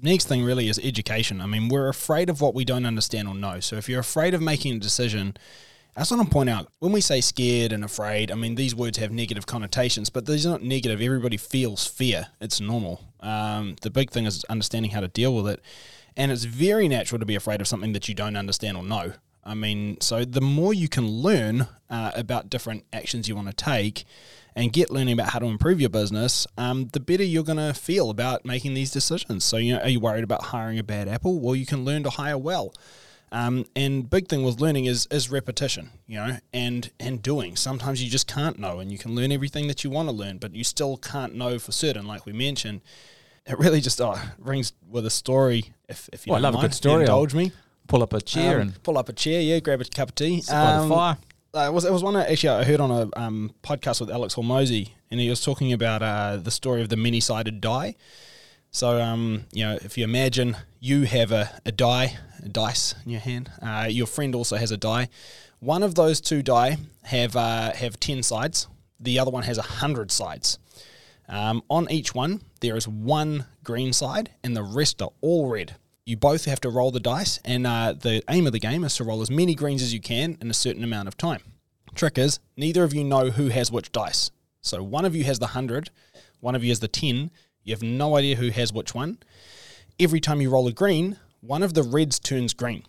Next 0.00 0.26
thing 0.26 0.42
really 0.42 0.68
is 0.68 0.80
education. 0.82 1.40
I 1.40 1.46
mean, 1.46 1.68
we're 1.68 1.88
afraid 1.88 2.30
of 2.30 2.40
what 2.40 2.54
we 2.54 2.64
don't 2.64 2.86
understand 2.86 3.28
or 3.28 3.34
know. 3.34 3.60
So 3.60 3.76
if 3.76 3.88
you're 3.88 4.00
afraid 4.00 4.32
of 4.32 4.40
making 4.40 4.76
a 4.76 4.78
decision, 4.78 5.36
I 5.94 6.00
just 6.00 6.10
want 6.10 6.26
to 6.26 6.32
point 6.32 6.48
out 6.48 6.68
when 6.78 6.90
we 6.90 7.02
say 7.02 7.20
scared 7.20 7.72
and 7.72 7.84
afraid, 7.84 8.32
I 8.32 8.34
mean, 8.34 8.54
these 8.54 8.74
words 8.74 8.96
have 8.98 9.12
negative 9.12 9.46
connotations, 9.46 10.08
but 10.08 10.24
these 10.24 10.46
are 10.46 10.50
not 10.50 10.62
negative. 10.62 11.02
Everybody 11.02 11.36
feels 11.36 11.86
fear. 11.86 12.28
It's 12.40 12.58
normal. 12.58 13.02
Um, 13.20 13.76
the 13.82 13.90
big 13.90 14.10
thing 14.10 14.24
is 14.24 14.44
understanding 14.44 14.92
how 14.92 15.00
to 15.00 15.08
deal 15.08 15.34
with 15.34 15.46
it. 15.46 15.60
And 16.16 16.32
it's 16.32 16.44
very 16.44 16.88
natural 16.88 17.18
to 17.18 17.26
be 17.26 17.34
afraid 17.34 17.60
of 17.60 17.68
something 17.68 17.92
that 17.92 18.08
you 18.08 18.14
don't 18.14 18.36
understand 18.36 18.78
or 18.78 18.82
know. 18.82 19.12
I 19.44 19.54
mean, 19.54 20.00
so 20.00 20.24
the 20.24 20.40
more 20.40 20.72
you 20.72 20.88
can 20.88 21.06
learn 21.06 21.68
uh, 21.90 22.12
about 22.14 22.48
different 22.48 22.84
actions 22.94 23.28
you 23.28 23.36
want 23.36 23.48
to 23.48 23.54
take 23.54 24.04
and 24.56 24.72
get 24.72 24.90
learning 24.90 25.14
about 25.14 25.30
how 25.30 25.38
to 25.40 25.46
improve 25.46 25.80
your 25.80 25.90
business, 25.90 26.46
um, 26.56 26.88
the 26.92 27.00
better 27.00 27.24
you're 27.24 27.42
going 27.44 27.58
to 27.58 27.74
feel 27.74 28.08
about 28.10 28.44
making 28.44 28.74
these 28.74 28.90
decisions. 28.92 29.44
So, 29.44 29.56
you 29.56 29.74
know, 29.74 29.80
are 29.80 29.88
you 29.88 30.00
worried 30.00 30.24
about 30.24 30.44
hiring 30.44 30.78
a 30.78 30.82
bad 30.84 31.08
apple? 31.08 31.40
Well, 31.40 31.56
you 31.56 31.66
can 31.66 31.84
learn 31.84 32.02
to 32.04 32.10
hire 32.10 32.38
well. 32.38 32.72
Um, 33.32 33.64
and 33.74 34.08
big 34.08 34.28
thing 34.28 34.44
with 34.44 34.60
learning 34.60 34.84
is 34.84 35.08
is 35.10 35.28
repetition, 35.28 35.90
you 36.06 36.18
know, 36.18 36.36
and 36.52 36.92
and 37.00 37.20
doing. 37.20 37.56
Sometimes 37.56 38.00
you 38.00 38.08
just 38.08 38.28
can't 38.28 38.60
know, 38.60 38.78
and 38.78 38.92
you 38.92 38.98
can 38.98 39.16
learn 39.16 39.32
everything 39.32 39.66
that 39.66 39.82
you 39.82 39.90
want 39.90 40.08
to 40.08 40.14
learn, 40.14 40.38
but 40.38 40.54
you 40.54 40.62
still 40.62 40.96
can't 40.98 41.34
know 41.34 41.58
for 41.58 41.72
certain. 41.72 42.06
Like 42.06 42.26
we 42.26 42.32
mentioned, 42.32 42.80
it 43.44 43.58
really 43.58 43.80
just 43.80 44.00
oh, 44.00 44.20
rings 44.38 44.72
with 44.88 45.04
a 45.04 45.10
story. 45.10 45.72
If, 45.88 46.08
if 46.12 46.26
you 46.26 46.32
Well, 46.32 46.38
I 46.46 46.48
love 46.48 46.54
a 46.54 46.60
good 46.60 46.74
story. 46.74 47.00
indulge 47.00 47.34
me. 47.34 47.50
Pull 47.88 48.04
up 48.04 48.12
a 48.12 48.20
chair 48.20 48.56
Um, 48.56 48.68
and 48.68 48.82
pull 48.84 48.96
up 48.96 49.08
a 49.08 49.12
chair, 49.12 49.40
yeah, 49.40 49.58
grab 49.58 49.80
a 49.80 49.84
cup 49.84 50.10
of 50.10 50.14
tea. 50.14 50.40
sit 50.40 50.52
by 50.52 50.76
the 50.76 50.82
Um, 50.82 50.88
fire. 50.88 51.16
Uh, 51.54 51.68
it 51.68 51.72
was 51.72 51.84
it 51.84 51.92
was 51.92 52.02
one 52.02 52.16
actually 52.16 52.48
I 52.48 52.64
heard 52.64 52.80
on 52.80 52.90
a 52.90 53.08
um, 53.16 53.54
podcast 53.62 54.00
with 54.00 54.10
Alex 54.10 54.34
Hormozi, 54.34 54.90
and 55.08 55.20
he 55.20 55.30
was 55.30 55.40
talking 55.40 55.72
about 55.72 56.02
uh, 56.02 56.36
the 56.36 56.50
story 56.50 56.82
of 56.82 56.88
the 56.88 56.96
many 56.96 57.20
sided 57.20 57.60
die. 57.60 57.94
So 58.72 59.00
um, 59.00 59.44
you 59.52 59.64
know, 59.64 59.78
if 59.82 59.96
you 59.96 60.02
imagine 60.02 60.56
you 60.80 61.02
have 61.02 61.30
a, 61.30 61.60
a 61.64 61.70
die, 61.70 62.18
a 62.42 62.48
dice 62.48 62.96
in 63.04 63.12
your 63.12 63.20
hand, 63.20 63.52
uh, 63.62 63.86
your 63.88 64.08
friend 64.08 64.34
also 64.34 64.56
has 64.56 64.72
a 64.72 64.76
die. 64.76 65.08
One 65.60 65.84
of 65.84 65.94
those 65.94 66.20
two 66.20 66.42
die 66.42 66.78
have 67.04 67.36
uh, 67.36 67.72
have 67.72 68.00
ten 68.00 68.24
sides. 68.24 68.66
The 68.98 69.20
other 69.20 69.30
one 69.30 69.44
has 69.44 69.56
hundred 69.58 70.10
sides. 70.10 70.58
Um, 71.28 71.62
on 71.70 71.86
each 71.88 72.16
one, 72.16 72.42
there 72.60 72.76
is 72.76 72.88
one 72.88 73.46
green 73.62 73.92
side, 73.92 74.30
and 74.42 74.56
the 74.56 74.64
rest 74.64 75.00
are 75.00 75.10
all 75.20 75.48
red. 75.48 75.76
You 76.06 76.18
both 76.18 76.44
have 76.44 76.60
to 76.60 76.68
roll 76.68 76.90
the 76.90 77.00
dice, 77.00 77.40
and 77.46 77.66
uh, 77.66 77.94
the 77.94 78.22
aim 78.28 78.46
of 78.46 78.52
the 78.52 78.58
game 78.58 78.84
is 78.84 78.96
to 78.96 79.04
roll 79.04 79.22
as 79.22 79.30
many 79.30 79.54
greens 79.54 79.80
as 79.80 79.94
you 79.94 80.00
can 80.00 80.36
in 80.40 80.50
a 80.50 80.54
certain 80.54 80.84
amount 80.84 81.08
of 81.08 81.16
time. 81.16 81.40
Trick 81.94 82.18
is, 82.18 82.40
neither 82.56 82.84
of 82.84 82.92
you 82.92 83.04
know 83.04 83.30
who 83.30 83.48
has 83.48 83.72
which 83.72 83.90
dice. 83.90 84.30
So 84.60 84.82
one 84.82 85.06
of 85.06 85.16
you 85.16 85.24
has 85.24 85.38
the 85.38 85.46
100, 85.46 85.90
one 86.40 86.54
of 86.54 86.62
you 86.62 86.70
has 86.70 86.80
the 86.80 86.88
10. 86.88 87.30
You 87.62 87.72
have 87.72 87.82
no 87.82 88.16
idea 88.16 88.36
who 88.36 88.50
has 88.50 88.70
which 88.70 88.94
one. 88.94 89.18
Every 89.98 90.20
time 90.20 90.42
you 90.42 90.50
roll 90.50 90.66
a 90.66 90.72
green, 90.72 91.18
one 91.40 91.62
of 91.62 91.72
the 91.72 91.82
reds 91.82 92.18
turns 92.18 92.52
green. 92.52 92.84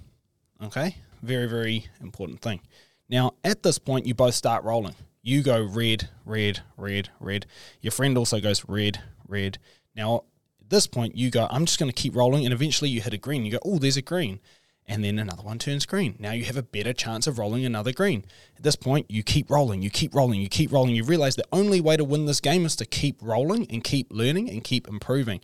Okay? 0.61 0.97
Very, 1.21 1.47
very 1.47 1.87
important 2.01 2.41
thing. 2.41 2.59
Now, 3.07 3.35
at 3.45 3.63
this 3.63 3.79
point, 3.79 4.05
you 4.05 4.13
both 4.13 4.33
start 4.33 4.65
rolling. 4.65 4.95
You 5.21 5.41
go 5.41 5.61
red, 5.61 6.09
red, 6.25 6.59
red, 6.75 7.09
red. 7.21 7.45
Your 7.79 7.91
friend 7.91 8.17
also 8.17 8.41
goes 8.41 8.65
red, 8.67 9.01
red. 9.27 9.57
Now, 9.95 10.23
at 10.65 10.71
this 10.71 10.87
point, 10.87 11.15
you 11.15 11.29
go, 11.29 11.47
I'm 11.51 11.65
just 11.65 11.77
going 11.77 11.91
to 11.91 12.01
keep 12.01 12.15
rolling, 12.15 12.43
and 12.43 12.51
eventually 12.51 12.89
you 12.89 12.99
hit 12.99 13.13
a 13.13 13.19
green. 13.19 13.45
You 13.45 13.51
go, 13.51 13.59
oh, 13.63 13.77
there's 13.77 13.97
a 13.97 14.01
green. 14.01 14.39
And 14.87 15.03
then 15.03 15.19
another 15.19 15.43
one 15.43 15.59
turns 15.59 15.85
green. 15.85 16.15
Now 16.19 16.31
you 16.31 16.43
have 16.45 16.57
a 16.57 16.63
better 16.63 16.91
chance 16.91 17.27
of 17.27 17.37
rolling 17.37 17.65
another 17.65 17.91
green. 17.91 18.25
At 18.57 18.63
this 18.63 18.75
point, 18.75 19.09
you 19.09 19.21
keep 19.21 19.49
rolling, 19.49 19.83
you 19.83 19.91
keep 19.91 20.13
rolling, 20.15 20.41
you 20.41 20.49
keep 20.49 20.71
rolling. 20.71 20.95
You 20.95 21.03
realize 21.03 21.35
the 21.35 21.45
only 21.51 21.81
way 21.81 21.97
to 21.97 22.03
win 22.03 22.25
this 22.25 22.39
game 22.39 22.65
is 22.65 22.75
to 22.77 22.85
keep 22.85 23.17
rolling 23.21 23.67
and 23.69 23.83
keep 23.83 24.11
learning 24.11 24.49
and 24.49 24.63
keep 24.63 24.87
improving. 24.87 25.41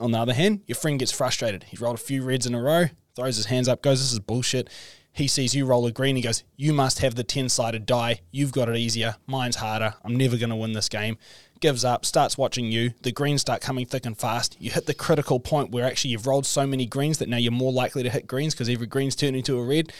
On 0.00 0.12
the 0.12 0.18
other 0.18 0.34
hand, 0.34 0.62
your 0.66 0.76
friend 0.76 0.98
gets 1.00 1.12
frustrated. 1.12 1.64
He's 1.64 1.80
rolled 1.80 1.96
a 1.96 1.98
few 1.98 2.22
reds 2.22 2.46
in 2.46 2.54
a 2.54 2.62
row, 2.62 2.86
throws 3.16 3.36
his 3.36 3.46
hands 3.46 3.68
up, 3.68 3.82
goes, 3.82 4.00
This 4.00 4.12
is 4.12 4.20
bullshit. 4.20 4.68
He 5.12 5.26
sees 5.26 5.52
you 5.52 5.66
roll 5.66 5.86
a 5.86 5.90
green. 5.90 6.14
He 6.14 6.22
goes, 6.22 6.44
You 6.56 6.72
must 6.72 7.00
have 7.00 7.16
the 7.16 7.24
10 7.24 7.48
sided 7.48 7.86
die. 7.86 8.20
You've 8.30 8.52
got 8.52 8.68
it 8.68 8.76
easier. 8.76 9.16
Mine's 9.26 9.56
harder. 9.56 9.94
I'm 10.04 10.16
never 10.16 10.36
going 10.36 10.50
to 10.50 10.56
win 10.56 10.72
this 10.72 10.88
game. 10.88 11.18
Gives 11.60 11.84
up, 11.84 12.04
starts 12.04 12.38
watching 12.38 12.70
you. 12.70 12.92
The 13.02 13.10
greens 13.10 13.40
start 13.40 13.60
coming 13.60 13.84
thick 13.84 14.06
and 14.06 14.16
fast. 14.16 14.56
You 14.60 14.70
hit 14.70 14.86
the 14.86 14.94
critical 14.94 15.40
point 15.40 15.70
where 15.70 15.84
actually 15.84 16.12
you've 16.12 16.26
rolled 16.26 16.46
so 16.46 16.66
many 16.66 16.86
greens 16.86 17.18
that 17.18 17.28
now 17.28 17.36
you're 17.36 17.50
more 17.50 17.72
likely 17.72 18.04
to 18.04 18.10
hit 18.10 18.26
greens 18.28 18.54
because 18.54 18.68
every 18.68 18.86
green's 18.86 19.16
turned 19.16 19.34
into 19.34 19.58
a 19.58 19.64
red. 19.64 19.92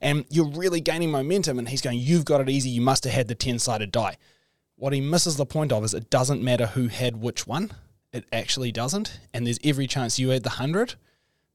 And 0.00 0.24
you're 0.30 0.48
really 0.48 0.80
gaining 0.80 1.10
momentum. 1.10 1.58
And 1.58 1.68
he's 1.68 1.82
going, 1.82 1.98
You've 1.98 2.24
got 2.24 2.40
it 2.40 2.48
easy. 2.48 2.70
You 2.70 2.80
must 2.80 3.04
have 3.04 3.12
had 3.12 3.28
the 3.28 3.34
10 3.34 3.58
sided 3.58 3.92
die. 3.92 4.16
What 4.76 4.92
he 4.92 5.00
misses 5.00 5.36
the 5.36 5.46
point 5.46 5.70
of 5.70 5.84
is 5.84 5.94
it 5.94 6.10
doesn't 6.10 6.42
matter 6.42 6.66
who 6.66 6.88
had 6.88 7.20
which 7.20 7.46
one. 7.46 7.72
It 8.12 8.24
actually 8.32 8.72
doesn't. 8.72 9.20
And 9.34 9.46
there's 9.46 9.58
every 9.62 9.86
chance 9.86 10.18
you 10.18 10.30
had 10.30 10.42
the 10.42 10.50
100. 10.50 10.94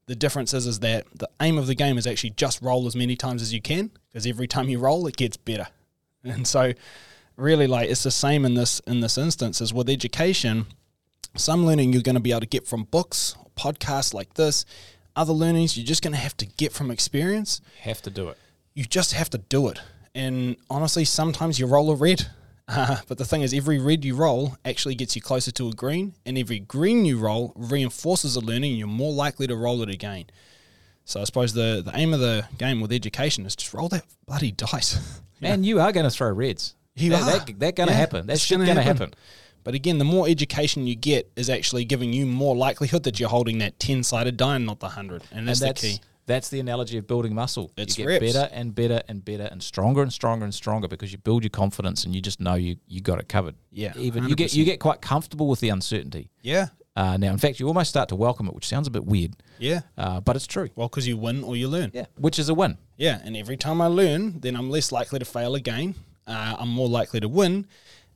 The 0.06 0.16
difference 0.16 0.54
is, 0.54 0.66
is 0.66 0.80
that 0.80 1.04
the 1.14 1.28
aim 1.40 1.58
of 1.58 1.66
the 1.66 1.74
game 1.74 1.98
is 1.98 2.06
actually 2.06 2.30
just 2.30 2.62
roll 2.62 2.86
as 2.86 2.96
many 2.96 3.16
times 3.16 3.42
as 3.42 3.52
you 3.52 3.60
can 3.60 3.90
because 4.08 4.26
every 4.26 4.46
time 4.46 4.68
you 4.68 4.78
roll, 4.78 5.06
it 5.06 5.16
gets 5.16 5.36
better. 5.36 5.66
And 6.24 6.46
so, 6.46 6.72
really, 7.38 7.66
like 7.66 7.88
it's 7.88 8.02
the 8.02 8.10
same 8.10 8.44
in 8.44 8.54
this 8.54 8.80
in 8.80 9.00
this 9.00 9.16
instance 9.16 9.60
as 9.60 9.72
with 9.72 9.88
education. 9.88 10.66
Some 11.36 11.64
learning 11.64 11.92
you're 11.92 12.02
going 12.02 12.16
to 12.16 12.20
be 12.20 12.32
able 12.32 12.40
to 12.40 12.46
get 12.46 12.66
from 12.66 12.84
books, 12.84 13.36
podcasts 13.56 14.12
like 14.12 14.34
this. 14.34 14.64
Other 15.14 15.32
learnings 15.32 15.76
you're 15.76 15.86
just 15.86 16.02
going 16.02 16.12
to 16.12 16.18
have 16.18 16.36
to 16.38 16.46
get 16.46 16.72
from 16.72 16.90
experience. 16.90 17.60
Have 17.80 18.02
to 18.02 18.10
do 18.10 18.28
it. 18.28 18.36
You 18.74 18.84
just 18.84 19.12
have 19.14 19.30
to 19.30 19.38
do 19.38 19.68
it. 19.68 19.80
And 20.14 20.56
honestly, 20.68 21.04
sometimes 21.04 21.58
you 21.58 21.66
roll 21.66 21.90
a 21.90 21.94
red. 21.94 22.26
Uh, 22.66 22.98
but 23.08 23.18
the 23.18 23.24
thing 23.24 23.42
is, 23.42 23.54
every 23.54 23.78
red 23.78 24.04
you 24.04 24.14
roll 24.14 24.56
actually 24.64 24.94
gets 24.94 25.16
you 25.16 25.22
closer 25.22 25.50
to 25.52 25.68
a 25.68 25.72
green, 25.72 26.14
and 26.26 26.36
every 26.38 26.58
green 26.58 27.04
you 27.04 27.18
roll 27.18 27.52
reinforces 27.56 28.36
a 28.36 28.40
learning, 28.40 28.72
and 28.72 28.78
you're 28.78 28.88
more 28.88 29.12
likely 29.12 29.46
to 29.46 29.56
roll 29.56 29.82
it 29.82 29.88
again. 29.88 30.26
So 31.04 31.20
I 31.20 31.24
suppose 31.24 31.54
the, 31.54 31.82
the 31.84 31.92
aim 31.94 32.12
of 32.12 32.20
the 32.20 32.46
game 32.58 32.80
with 32.80 32.92
education 32.92 33.46
is 33.46 33.56
just 33.56 33.72
roll 33.72 33.88
that 33.88 34.04
bloody 34.26 34.52
dice. 34.52 35.20
And 35.40 35.64
you 35.64 35.78
are 35.78 35.92
going 35.92 36.02
to 36.02 36.10
throw 36.10 36.32
reds. 36.32 36.74
You 37.00 37.10
that, 37.10 37.22
are. 37.22 37.24
That, 37.46 37.58
that 37.60 37.76
going 37.76 37.88
to 37.88 37.92
Yeah, 37.94 37.98
happen. 37.98 38.26
That's 38.26 38.38
it's 38.40 38.46
shit 38.46 38.58
gonna 38.58 38.74
to 38.74 38.82
happen. 38.82 38.96
happen. 39.08 39.14
But 39.64 39.74
again, 39.74 39.98
the 39.98 40.04
more 40.04 40.26
education 40.28 40.86
you 40.86 40.94
get 40.94 41.30
is 41.36 41.50
actually 41.50 41.84
giving 41.84 42.12
you 42.12 42.24
more 42.26 42.56
likelihood 42.56 43.02
that 43.04 43.18
you're 43.20 43.28
holding 43.28 43.58
that 43.58 43.78
10 43.80 44.02
sided 44.02 44.36
die 44.36 44.56
and 44.56 44.64
not 44.66 44.80
the 44.80 44.86
100. 44.86 45.22
And 45.32 45.46
that's, 45.48 45.60
and 45.60 45.68
that's 45.68 45.80
the 45.82 45.88
key. 45.88 46.00
That's 46.26 46.48
the 46.50 46.60
analogy 46.60 46.98
of 46.98 47.06
building 47.06 47.34
muscle. 47.34 47.70
It's 47.76 47.96
you 47.98 48.04
get 48.06 48.20
reps. 48.22 48.32
better 48.34 48.50
and 48.54 48.74
better 48.74 49.00
and 49.08 49.24
better 49.24 49.48
and 49.50 49.62
stronger 49.62 50.02
and 50.02 50.12
stronger 50.12 50.44
and 50.44 50.52
stronger 50.54 50.86
because 50.86 51.10
you 51.10 51.16
build 51.18 51.42
your 51.42 51.48
confidence 51.50 52.04
and 52.04 52.14
you 52.14 52.20
just 52.20 52.38
know 52.38 52.54
you 52.54 52.76
you 52.86 53.00
got 53.00 53.18
it 53.18 53.28
covered. 53.30 53.54
Yeah, 53.72 53.92
even 53.96 54.28
you 54.28 54.36
get 54.36 54.52
you 54.54 54.64
get 54.66 54.78
quite 54.78 55.00
comfortable 55.00 55.48
with 55.48 55.60
the 55.60 55.70
uncertainty. 55.70 56.28
Yeah. 56.42 56.66
Uh, 56.96 57.16
now, 57.16 57.30
in 57.30 57.38
fact, 57.38 57.60
you 57.60 57.66
almost 57.68 57.88
start 57.90 58.08
to 58.10 58.16
welcome 58.16 58.46
it, 58.48 58.54
which 58.54 58.66
sounds 58.66 58.88
a 58.88 58.90
bit 58.90 59.04
weird, 59.06 59.36
Yeah. 59.60 59.82
uh, 59.96 60.20
but 60.20 60.34
it's 60.34 60.48
true. 60.48 60.68
Well, 60.74 60.88
because 60.88 61.06
you 61.06 61.16
win 61.16 61.44
or 61.44 61.54
you 61.56 61.68
learn. 61.68 61.92
Yeah, 61.94 62.06
which 62.16 62.40
is 62.40 62.48
a 62.48 62.54
win. 62.54 62.76
Yeah, 62.96 63.20
and 63.24 63.36
every 63.36 63.56
time 63.56 63.80
I 63.80 63.86
learn, 63.86 64.40
then 64.40 64.56
I'm 64.56 64.68
less 64.68 64.90
likely 64.90 65.20
to 65.20 65.24
fail 65.24 65.54
again. 65.54 65.94
Uh, 66.28 66.56
I'm 66.58 66.68
more 66.68 66.88
likely 66.88 67.20
to 67.20 67.28
win, 67.28 67.66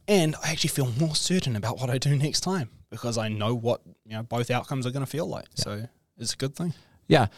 and 0.06 0.36
I 0.44 0.50
actually 0.50 0.68
feel 0.68 0.92
more 1.00 1.16
certain 1.16 1.56
about 1.56 1.78
what 1.80 1.90
I 1.90 1.98
do 1.98 2.14
next 2.14 2.40
time 2.40 2.68
because 2.90 3.16
I 3.16 3.28
know 3.28 3.54
what 3.54 3.80
you 4.04 4.12
know 4.12 4.22
both 4.22 4.50
outcomes 4.50 4.86
are 4.86 4.90
going 4.90 5.04
to 5.04 5.10
feel 5.10 5.26
like. 5.26 5.46
So 5.54 5.88
it's 6.18 6.34
a 6.34 6.36
good 6.36 6.54
thing. 6.54 6.74
Yeah. 7.08 7.28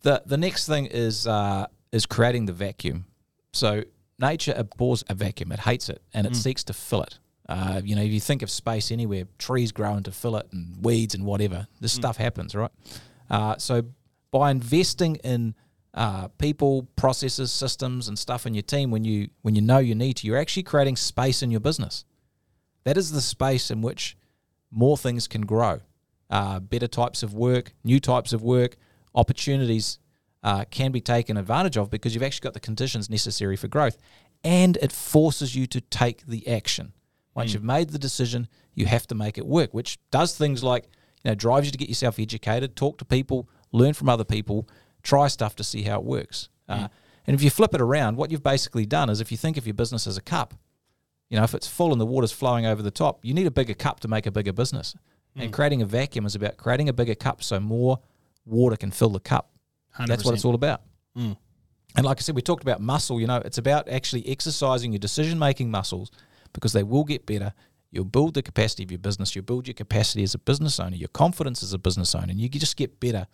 The 0.00 0.22
the 0.26 0.36
next 0.36 0.66
thing 0.66 0.86
is 0.86 1.26
uh, 1.26 1.66
is 1.92 2.06
creating 2.06 2.46
the 2.46 2.52
vacuum. 2.52 3.04
So 3.52 3.84
nature 4.18 4.54
abhors 4.56 5.04
a 5.08 5.14
vacuum; 5.14 5.52
it 5.52 5.60
hates 5.60 5.88
it, 5.88 6.02
and 6.12 6.26
it 6.26 6.34
seeks 6.34 6.64
to 6.64 6.72
fill 6.72 7.02
it. 7.02 7.18
Uh, 7.48 7.80
you 7.84 7.94
know, 7.94 8.02
if 8.02 8.10
you 8.10 8.20
think 8.20 8.42
of 8.42 8.50
space 8.50 8.90
anywhere, 8.90 9.24
trees 9.38 9.72
growing 9.72 10.02
to 10.04 10.12
fill 10.12 10.36
it, 10.36 10.46
and 10.52 10.82
weeds 10.82 11.14
and 11.14 11.24
whatever. 11.24 11.66
This 11.80 11.92
stuff 11.92 12.16
happens, 12.16 12.54
right? 12.54 12.70
Uh, 13.30 13.56
so 13.58 13.82
by 14.30 14.50
investing 14.50 15.16
in 15.16 15.54
uh, 15.94 16.28
people, 16.38 16.88
processes, 16.96 17.52
systems, 17.52 18.08
and 18.08 18.18
stuff 18.18 18.46
in 18.46 18.54
your 18.54 18.62
team, 18.62 18.90
when 18.90 19.04
you 19.04 19.28
when 19.42 19.54
you 19.54 19.60
know 19.60 19.78
you 19.78 19.94
need 19.94 20.14
to, 20.14 20.26
you're 20.26 20.38
actually 20.38 20.62
creating 20.62 20.96
space 20.96 21.42
in 21.42 21.50
your 21.50 21.60
business. 21.60 22.04
That 22.84 22.96
is 22.96 23.12
the 23.12 23.20
space 23.20 23.70
in 23.70 23.82
which 23.82 24.16
more 24.70 24.96
things 24.96 25.28
can 25.28 25.42
grow. 25.46 25.80
Uh, 26.30 26.60
better 26.60 26.88
types 26.88 27.22
of 27.22 27.34
work, 27.34 27.74
new 27.84 28.00
types 28.00 28.32
of 28.32 28.42
work, 28.42 28.76
opportunities 29.14 29.98
uh, 30.42 30.64
can 30.70 30.90
be 30.90 31.00
taken 31.00 31.36
advantage 31.36 31.76
of 31.76 31.90
because 31.90 32.14
you've 32.14 32.22
actually 32.22 32.44
got 32.44 32.54
the 32.54 32.60
conditions 32.60 33.10
necessary 33.10 33.56
for 33.56 33.68
growth. 33.68 33.98
And 34.42 34.76
it 34.78 34.90
forces 34.90 35.54
you 35.54 35.66
to 35.68 35.80
take 35.80 36.26
the 36.26 36.48
action. 36.48 36.94
Once 37.34 37.54
you've 37.54 37.62
made 37.62 37.90
the 37.90 37.98
decision, 37.98 38.48
you 38.74 38.86
have 38.86 39.06
to 39.06 39.14
make 39.14 39.38
it 39.38 39.46
work, 39.46 39.72
which 39.72 39.98
does 40.10 40.36
things 40.36 40.64
like, 40.64 40.84
you 41.22 41.30
know, 41.30 41.34
drives 41.34 41.66
you 41.66 41.72
to 41.72 41.78
get 41.78 41.88
yourself 41.88 42.18
educated, 42.18 42.76
talk 42.76 42.98
to 42.98 43.04
people, 43.04 43.48
learn 43.70 43.94
from 43.94 44.08
other 44.08 44.24
people, 44.24 44.68
try 45.02 45.28
stuff 45.28 45.56
to 45.56 45.64
see 45.64 45.82
how 45.82 45.98
it 45.98 46.04
works. 46.04 46.48
Uh, 46.68 46.88
and 47.26 47.34
if 47.34 47.42
you 47.42 47.50
flip 47.50 47.74
it 47.74 47.80
around, 47.80 48.16
what 48.16 48.30
you've 48.30 48.42
basically 48.42 48.86
done 48.86 49.10
is 49.10 49.20
if 49.20 49.30
you 49.30 49.36
think 49.36 49.56
of 49.56 49.66
your 49.66 49.74
business 49.74 50.06
as 50.06 50.16
a 50.16 50.22
cup, 50.22 50.54
you 51.28 51.36
know, 51.36 51.44
if 51.44 51.54
it's 51.54 51.66
full 51.66 51.92
and 51.92 52.00
the 52.00 52.06
water's 52.06 52.32
flowing 52.32 52.66
over 52.66 52.82
the 52.82 52.90
top, 52.90 53.20
you 53.22 53.34
need 53.34 53.46
a 53.46 53.50
bigger 53.50 53.74
cup 53.74 54.00
to 54.00 54.08
make 54.08 54.26
a 54.26 54.30
bigger 54.30 54.52
business. 54.52 54.94
And 55.34 55.52
creating 55.52 55.80
a 55.80 55.86
vacuum 55.86 56.26
is 56.26 56.34
about 56.34 56.56
creating 56.58 56.88
a 56.88 56.92
bigger 56.92 57.14
cup 57.14 57.42
so 57.42 57.58
more 57.58 57.98
water 58.44 58.76
can 58.76 58.90
fill 58.90 59.10
the 59.10 59.20
cup. 59.20 59.50
That's 60.06 60.24
what 60.24 60.34
it's 60.34 60.44
all 60.44 60.54
about. 60.54 60.82
Mm. 61.16 61.36
And 61.96 62.06
like 62.06 62.18
I 62.18 62.20
said, 62.20 62.34
we 62.34 62.42
talked 62.42 62.62
about 62.62 62.80
muscle. 62.80 63.20
You 63.20 63.26
know, 63.26 63.36
it's 63.44 63.58
about 63.58 63.88
actually 63.88 64.26
exercising 64.28 64.92
your 64.92 64.98
decision 64.98 65.38
making 65.38 65.70
muscles 65.70 66.10
because 66.52 66.72
they 66.72 66.82
will 66.82 67.04
get 67.04 67.24
better. 67.24 67.52
You'll 67.90 68.04
build 68.04 68.34
the 68.34 68.42
capacity 68.42 68.82
of 68.82 68.90
your 68.90 68.98
business. 68.98 69.34
You'll 69.34 69.44
build 69.44 69.66
your 69.66 69.74
capacity 69.74 70.22
as 70.22 70.34
a 70.34 70.38
business 70.38 70.80
owner, 70.80 70.96
your 70.96 71.08
confidence 71.08 71.62
as 71.62 71.72
a 71.72 71.78
business 71.78 72.14
owner, 72.14 72.30
and 72.30 72.40
you 72.40 72.48
just 72.48 72.76
get 72.76 73.00
better. 73.00 73.26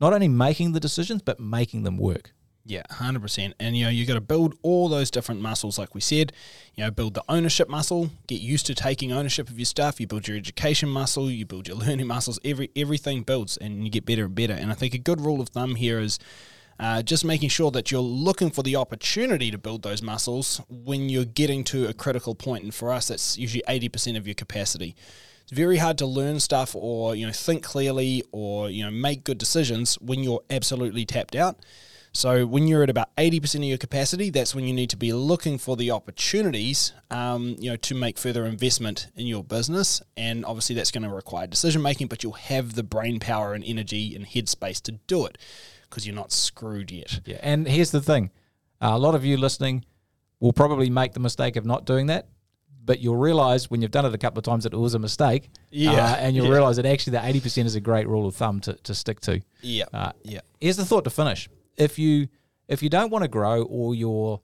Not 0.00 0.12
only 0.12 0.28
making 0.28 0.72
the 0.72 0.80
decisions, 0.80 1.22
but 1.22 1.38
making 1.38 1.82
them 1.82 1.98
work. 1.98 2.32
Yeah, 2.64 2.82
hundred 2.90 3.20
percent. 3.20 3.54
And 3.58 3.76
you 3.76 3.84
know, 3.84 3.90
you 3.90 4.06
got 4.06 4.14
to 4.14 4.20
build 4.20 4.54
all 4.62 4.88
those 4.88 5.10
different 5.10 5.40
muscles, 5.40 5.78
like 5.78 5.94
we 5.94 6.00
said. 6.00 6.32
You 6.74 6.84
know, 6.84 6.90
build 6.90 7.14
the 7.14 7.24
ownership 7.28 7.68
muscle. 7.68 8.10
Get 8.26 8.40
used 8.40 8.66
to 8.66 8.74
taking 8.74 9.12
ownership 9.12 9.48
of 9.48 9.58
your 9.58 9.64
stuff. 9.66 9.98
You 9.98 10.06
build 10.06 10.28
your 10.28 10.36
education 10.36 10.88
muscle. 10.88 11.30
You 11.30 11.46
build 11.46 11.68
your 11.68 11.76
learning 11.78 12.06
muscles. 12.06 12.38
Every 12.44 12.70
everything 12.76 13.22
builds, 13.22 13.56
and 13.56 13.84
you 13.84 13.90
get 13.90 14.04
better 14.04 14.26
and 14.26 14.34
better. 14.34 14.52
And 14.52 14.70
I 14.70 14.74
think 14.74 14.94
a 14.94 14.98
good 14.98 15.20
rule 15.20 15.40
of 15.40 15.48
thumb 15.48 15.74
here 15.74 16.00
is. 16.00 16.18
Uh, 16.78 17.02
just 17.02 17.26
making 17.26 17.50
sure 17.50 17.70
that 17.70 17.90
you're 17.90 18.00
looking 18.00 18.48
for 18.48 18.62
the 18.62 18.74
opportunity 18.74 19.50
to 19.50 19.58
build 19.58 19.82
those 19.82 20.00
muscles 20.00 20.62
when 20.70 21.10
you're 21.10 21.26
getting 21.26 21.62
to 21.62 21.86
a 21.86 21.92
critical 21.92 22.34
point, 22.34 22.64
and 22.64 22.74
for 22.74 22.90
us, 22.90 23.08
that's 23.08 23.36
usually 23.36 23.62
eighty 23.68 23.86
percent 23.86 24.16
of 24.16 24.26
your 24.26 24.32
capacity. 24.34 24.96
It's 25.50 25.56
very 25.56 25.78
hard 25.78 25.98
to 25.98 26.06
learn 26.06 26.38
stuff 26.38 26.76
or 26.76 27.16
you 27.16 27.26
know 27.26 27.32
think 27.32 27.64
clearly 27.64 28.22
or 28.30 28.70
you 28.70 28.84
know 28.84 28.90
make 28.92 29.24
good 29.24 29.36
decisions 29.36 29.96
when 29.96 30.22
you're 30.22 30.42
absolutely 30.48 31.04
tapped 31.04 31.34
out. 31.34 31.58
So 32.12 32.46
when 32.46 32.68
you're 32.68 32.84
at 32.84 32.90
about 32.90 33.14
80% 33.16 33.56
of 33.56 33.64
your 33.64 33.78
capacity, 33.78 34.30
that's 34.30 34.54
when 34.54 34.64
you 34.64 34.72
need 34.72 34.90
to 34.90 34.96
be 34.96 35.12
looking 35.12 35.58
for 35.58 35.76
the 35.76 35.90
opportunities, 35.90 36.92
um, 37.10 37.56
you 37.58 37.70
know, 37.70 37.76
to 37.76 37.94
make 37.94 38.18
further 38.18 38.46
investment 38.46 39.08
in 39.16 39.26
your 39.26 39.44
business. 39.44 40.02
And 40.16 40.44
obviously 40.44 40.74
that's 40.74 40.90
going 40.90 41.04
to 41.04 41.08
require 41.08 41.46
decision 41.46 41.82
making, 41.82 42.08
but 42.08 42.24
you'll 42.24 42.32
have 42.32 42.74
the 42.74 42.82
brain 42.82 43.18
power 43.20 43.52
and 43.52 43.64
energy 43.64 44.14
and 44.14 44.26
headspace 44.26 44.80
to 44.82 44.92
do 45.08 45.24
it 45.26 45.38
because 45.82 46.06
you're 46.06 46.16
not 46.16 46.30
screwed 46.30 46.92
yet. 46.92 47.20
Yeah, 47.24 47.38
and 47.42 47.66
here's 47.66 47.90
the 47.90 48.00
thing: 48.00 48.30
uh, 48.80 48.90
a 48.92 48.98
lot 48.98 49.16
of 49.16 49.24
you 49.24 49.36
listening 49.36 49.84
will 50.38 50.52
probably 50.52 50.90
make 50.90 51.12
the 51.12 51.20
mistake 51.20 51.56
of 51.56 51.66
not 51.66 51.84
doing 51.86 52.06
that, 52.06 52.28
but 52.90 52.98
you'll 52.98 53.14
realize 53.14 53.70
when 53.70 53.80
you've 53.80 53.92
done 53.92 54.04
it 54.04 54.12
a 54.12 54.18
couple 54.18 54.40
of 54.40 54.44
times 54.44 54.64
that 54.64 54.72
it 54.72 54.76
was 54.76 54.94
a 54.94 54.98
mistake. 54.98 55.48
Yeah, 55.70 55.92
uh, 55.92 56.16
and 56.16 56.34
you'll 56.34 56.46
yeah. 56.46 56.54
realize 56.54 56.74
that 56.74 56.86
actually 56.86 57.12
the 57.12 57.24
eighty 57.24 57.38
percent 57.38 57.68
is 57.68 57.76
a 57.76 57.80
great 57.80 58.08
rule 58.08 58.26
of 58.26 58.34
thumb 58.34 58.58
to, 58.62 58.72
to 58.74 58.96
stick 58.96 59.20
to. 59.20 59.40
Yeah. 59.60 59.84
Uh, 59.94 60.10
yeah. 60.24 60.40
Here's 60.60 60.76
the 60.76 60.84
thought 60.84 61.04
to 61.04 61.10
finish: 61.10 61.48
if 61.76 62.00
you 62.00 62.26
if 62.66 62.82
you 62.82 62.88
don't 62.88 63.12
want 63.12 63.22
to 63.22 63.28
grow 63.28 63.62
or 63.62 63.94
you're 63.94 64.40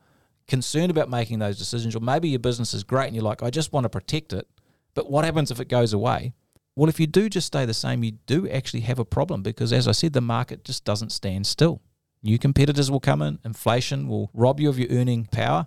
concerned 0.46 0.92
about 0.92 1.10
making 1.10 1.40
those 1.40 1.58
decisions, 1.58 1.96
or 1.96 1.98
maybe 1.98 2.28
your 2.28 2.38
business 2.38 2.72
is 2.72 2.84
great 2.84 3.06
and 3.08 3.16
you're 3.16 3.24
like, 3.24 3.42
I 3.42 3.50
just 3.50 3.72
want 3.72 3.82
to 3.82 3.88
protect 3.88 4.32
it, 4.32 4.46
but 4.94 5.10
what 5.10 5.24
happens 5.24 5.50
if 5.50 5.58
it 5.58 5.68
goes 5.68 5.92
away? 5.92 6.32
Well, 6.76 6.88
if 6.88 7.00
you 7.00 7.08
do 7.08 7.28
just 7.28 7.48
stay 7.48 7.64
the 7.64 7.74
same, 7.74 8.04
you 8.04 8.12
do 8.26 8.48
actually 8.48 8.82
have 8.82 9.00
a 9.00 9.04
problem 9.04 9.42
because, 9.42 9.72
as 9.72 9.88
I 9.88 9.92
said, 9.92 10.12
the 10.12 10.20
market 10.20 10.62
just 10.62 10.84
doesn't 10.84 11.10
stand 11.10 11.48
still. 11.48 11.80
New 12.22 12.38
competitors 12.38 12.92
will 12.92 13.00
come 13.00 13.22
in, 13.22 13.40
inflation 13.44 14.06
will 14.06 14.30
rob 14.32 14.60
you 14.60 14.68
of 14.68 14.78
your 14.78 14.88
earning 14.90 15.24
power. 15.32 15.66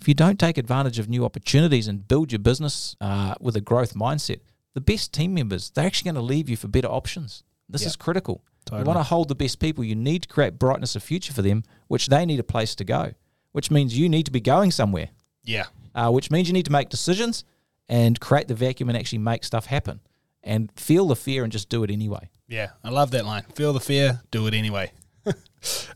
If 0.00 0.08
you 0.08 0.14
don't 0.14 0.38
take 0.38 0.56
advantage 0.58 0.98
of 0.98 1.08
new 1.08 1.24
opportunities 1.24 1.86
and 1.88 2.06
build 2.08 2.32
your 2.32 2.38
business 2.38 2.96
uh, 3.00 3.34
with 3.40 3.54
a 3.56 3.60
growth 3.60 3.94
mindset, 3.94 4.40
the 4.74 4.80
best 4.80 5.12
team 5.12 5.34
members, 5.34 5.70
they're 5.70 5.84
actually 5.86 6.10
going 6.12 6.14
to 6.26 6.32
leave 6.34 6.48
you 6.48 6.56
for 6.56 6.68
better 6.68 6.88
options. 6.88 7.42
This 7.68 7.82
Yeah. 7.82 7.88
is 7.88 7.96
critical. 7.96 8.42
Totally. 8.64 8.80
You 8.82 8.86
want 8.86 8.98
to 8.98 9.02
hold 9.04 9.28
the 9.28 9.34
best 9.34 9.58
people, 9.58 9.84
you 9.84 9.94
need 9.94 10.22
to 10.22 10.28
create 10.28 10.58
brightness 10.58 10.96
of 10.96 11.02
future 11.02 11.32
for 11.32 11.42
them, 11.42 11.64
which 11.88 12.06
they 12.08 12.24
need 12.24 12.40
a 12.40 12.44
place 12.44 12.74
to 12.76 12.84
go, 12.84 13.12
which 13.52 13.70
means 13.70 13.96
you 13.98 14.08
need 14.08 14.24
to 14.26 14.30
be 14.30 14.40
going 14.40 14.70
somewhere, 14.70 15.08
Yeah. 15.44 15.64
uh, 15.94 16.10
which 16.10 16.30
means 16.30 16.48
you 16.48 16.52
need 16.54 16.66
to 16.66 16.72
make 16.72 16.88
decisions 16.88 17.44
and 17.88 18.20
create 18.20 18.48
the 18.48 18.54
vacuum 18.54 18.88
and 18.88 18.96
actually 18.98 19.18
make 19.18 19.44
stuff 19.44 19.66
happen 19.66 20.00
and 20.42 20.70
feel 20.76 21.06
the 21.08 21.16
fear 21.16 21.42
and 21.42 21.52
just 21.52 21.68
do 21.68 21.82
it 21.84 21.90
anyway. 21.90 22.30
Yeah. 22.48 22.70
I 22.84 22.90
love 22.90 23.10
that 23.12 23.24
line. 23.26 23.42
Feel 23.54 23.72
the 23.72 23.80
fear, 23.80 24.20
do 24.30 24.46
it 24.46 24.54
anyway. 24.54 24.92
All 25.26 25.34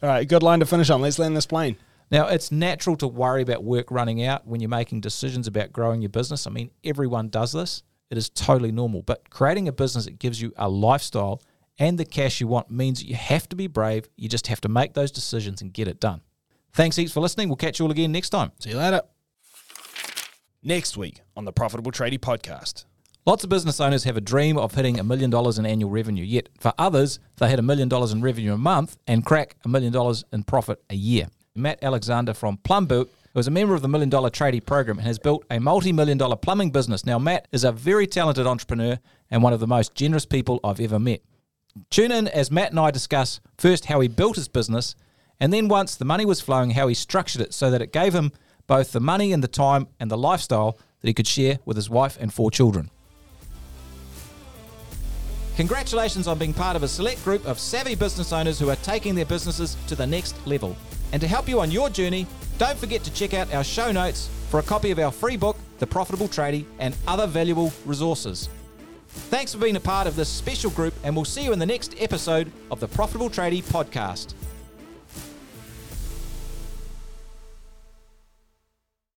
right. 0.02 0.26
Good 0.28 0.42
line 0.42 0.60
to 0.60 0.66
finish 0.66 0.90
on. 0.90 1.00
Let's 1.00 1.18
land 1.18 1.36
this 1.36 1.46
plane. 1.46 1.76
Now, 2.14 2.28
it's 2.28 2.52
natural 2.52 2.94
to 2.98 3.08
worry 3.08 3.42
about 3.42 3.64
work 3.64 3.90
running 3.90 4.24
out 4.24 4.46
when 4.46 4.60
you're 4.60 4.70
making 4.70 5.00
decisions 5.00 5.48
about 5.48 5.72
growing 5.72 6.00
your 6.00 6.10
business. 6.10 6.46
I 6.46 6.50
mean, 6.50 6.70
everyone 6.84 7.28
does 7.28 7.50
this. 7.50 7.82
It 8.08 8.16
is 8.16 8.30
totally 8.30 8.70
normal. 8.70 9.02
But 9.02 9.30
creating 9.30 9.66
a 9.66 9.72
business 9.72 10.04
that 10.04 10.20
gives 10.20 10.40
you 10.40 10.52
a 10.56 10.68
lifestyle 10.68 11.42
and 11.76 11.98
the 11.98 12.04
cash 12.04 12.40
you 12.40 12.46
want 12.46 12.70
means 12.70 13.02
you 13.02 13.16
have 13.16 13.48
to 13.48 13.56
be 13.56 13.66
brave. 13.66 14.08
You 14.14 14.28
just 14.28 14.46
have 14.46 14.60
to 14.60 14.68
make 14.68 14.94
those 14.94 15.10
decisions 15.10 15.60
and 15.60 15.72
get 15.72 15.88
it 15.88 15.98
done. 15.98 16.20
Thanks 16.72 16.94
heaps 16.94 17.10
for 17.10 17.18
listening. 17.18 17.48
We'll 17.48 17.56
catch 17.56 17.80
you 17.80 17.84
all 17.84 17.90
again 17.90 18.12
next 18.12 18.30
time. 18.30 18.52
See 18.60 18.70
you 18.70 18.76
later. 18.76 19.02
Next 20.62 20.96
week 20.96 21.20
on 21.36 21.46
the 21.46 21.52
Profitable 21.52 21.90
Tradie 21.90 22.20
Podcast. 22.20 22.84
Lots 23.26 23.42
of 23.42 23.50
business 23.50 23.80
owners 23.80 24.04
have 24.04 24.16
a 24.16 24.20
dream 24.20 24.56
of 24.56 24.72
hitting 24.72 25.00
a 25.00 25.02
million 25.02 25.30
dollars 25.30 25.58
in 25.58 25.66
annual 25.66 25.90
revenue, 25.90 26.22
yet 26.22 26.48
for 26.60 26.72
others, 26.78 27.18
they 27.38 27.50
hit 27.50 27.58
a 27.58 27.62
million 27.62 27.88
dollars 27.88 28.12
in 28.12 28.22
revenue 28.22 28.52
a 28.52 28.56
month 28.56 28.98
and 29.08 29.26
crack 29.26 29.56
a 29.64 29.68
million 29.68 29.92
dollars 29.92 30.22
in 30.32 30.44
profit 30.44 30.80
a 30.88 30.94
year. 30.94 31.26
Matt 31.56 31.78
Alexander 31.84 32.34
from 32.34 32.56
Plumboot 32.56 33.08
who 33.32 33.38
is 33.38 33.46
a 33.46 33.50
member 33.50 33.74
of 33.74 33.82
the 33.82 33.88
Million 33.88 34.10
Dollar 34.10 34.28
Tradie 34.28 34.64
program 34.64 34.98
and 34.98 35.06
has 35.06 35.20
built 35.20 35.44
a 35.50 35.60
multi 35.60 35.92
million 35.92 36.18
dollar 36.18 36.34
plumbing 36.34 36.70
business. 36.70 37.06
Now, 37.06 37.18
Matt 37.18 37.46
is 37.52 37.62
a 37.62 37.70
very 37.70 38.08
talented 38.08 38.44
entrepreneur 38.46 38.98
and 39.30 39.40
one 39.40 39.52
of 39.52 39.60
the 39.60 39.66
most 39.66 39.94
generous 39.94 40.24
people 40.24 40.58
I've 40.64 40.80
ever 40.80 40.98
met. 40.98 41.22
Tune 41.90 42.10
in 42.10 42.26
as 42.26 42.50
Matt 42.50 42.70
and 42.70 42.80
I 42.80 42.90
discuss 42.90 43.40
first 43.56 43.84
how 43.84 44.00
he 44.00 44.08
built 44.08 44.34
his 44.34 44.48
business, 44.48 44.96
and 45.38 45.52
then 45.52 45.68
once 45.68 45.94
the 45.94 46.04
money 46.04 46.24
was 46.24 46.40
flowing, 46.40 46.70
how 46.70 46.88
he 46.88 46.94
structured 46.94 47.40
it 47.40 47.54
so 47.54 47.70
that 47.70 47.82
it 47.82 47.92
gave 47.92 48.14
him 48.14 48.32
both 48.66 48.90
the 48.90 49.00
money 49.00 49.32
and 49.32 49.42
the 49.42 49.48
time 49.48 49.86
and 50.00 50.10
the 50.10 50.18
lifestyle 50.18 50.78
that 51.00 51.08
he 51.08 51.14
could 51.14 51.26
share 51.26 51.58
with 51.64 51.76
his 51.76 51.90
wife 51.90 52.16
and 52.20 52.32
four 52.32 52.50
children. 52.50 52.90
Congratulations 55.56 56.26
on 56.26 56.36
being 56.36 56.52
part 56.52 56.74
of 56.74 56.82
a 56.82 56.88
select 56.88 57.22
group 57.22 57.46
of 57.46 57.60
savvy 57.60 57.94
business 57.94 58.32
owners 58.32 58.58
who 58.58 58.70
are 58.70 58.76
taking 58.76 59.14
their 59.14 59.24
businesses 59.24 59.76
to 59.86 59.94
the 59.94 60.06
next 60.06 60.34
level. 60.48 60.76
And 61.14 61.20
to 61.20 61.28
help 61.28 61.48
you 61.48 61.60
on 61.60 61.70
your 61.70 61.90
journey, 61.90 62.26
don't 62.58 62.76
forget 62.76 63.04
to 63.04 63.14
check 63.14 63.34
out 63.34 63.54
our 63.54 63.62
show 63.62 63.92
notes 63.92 64.28
for 64.50 64.58
a 64.58 64.64
copy 64.64 64.90
of 64.90 64.98
our 64.98 65.12
free 65.12 65.36
book, 65.36 65.56
The 65.78 65.86
Profitable 65.86 66.26
Tradie, 66.26 66.64
and 66.80 66.96
other 67.06 67.28
valuable 67.28 67.72
resources. 67.86 68.48
Thanks 69.06 69.54
for 69.54 69.60
being 69.60 69.76
a 69.76 69.80
part 69.80 70.08
of 70.08 70.16
this 70.16 70.28
special 70.28 70.72
group, 70.72 70.92
and 71.04 71.14
we'll 71.14 71.24
see 71.24 71.44
you 71.44 71.52
in 71.52 71.60
the 71.60 71.66
next 71.66 71.94
episode 72.00 72.50
of 72.68 72.80
the 72.80 72.88
Profitable 72.88 73.30
Tradie 73.30 73.62
podcast. 73.62 74.34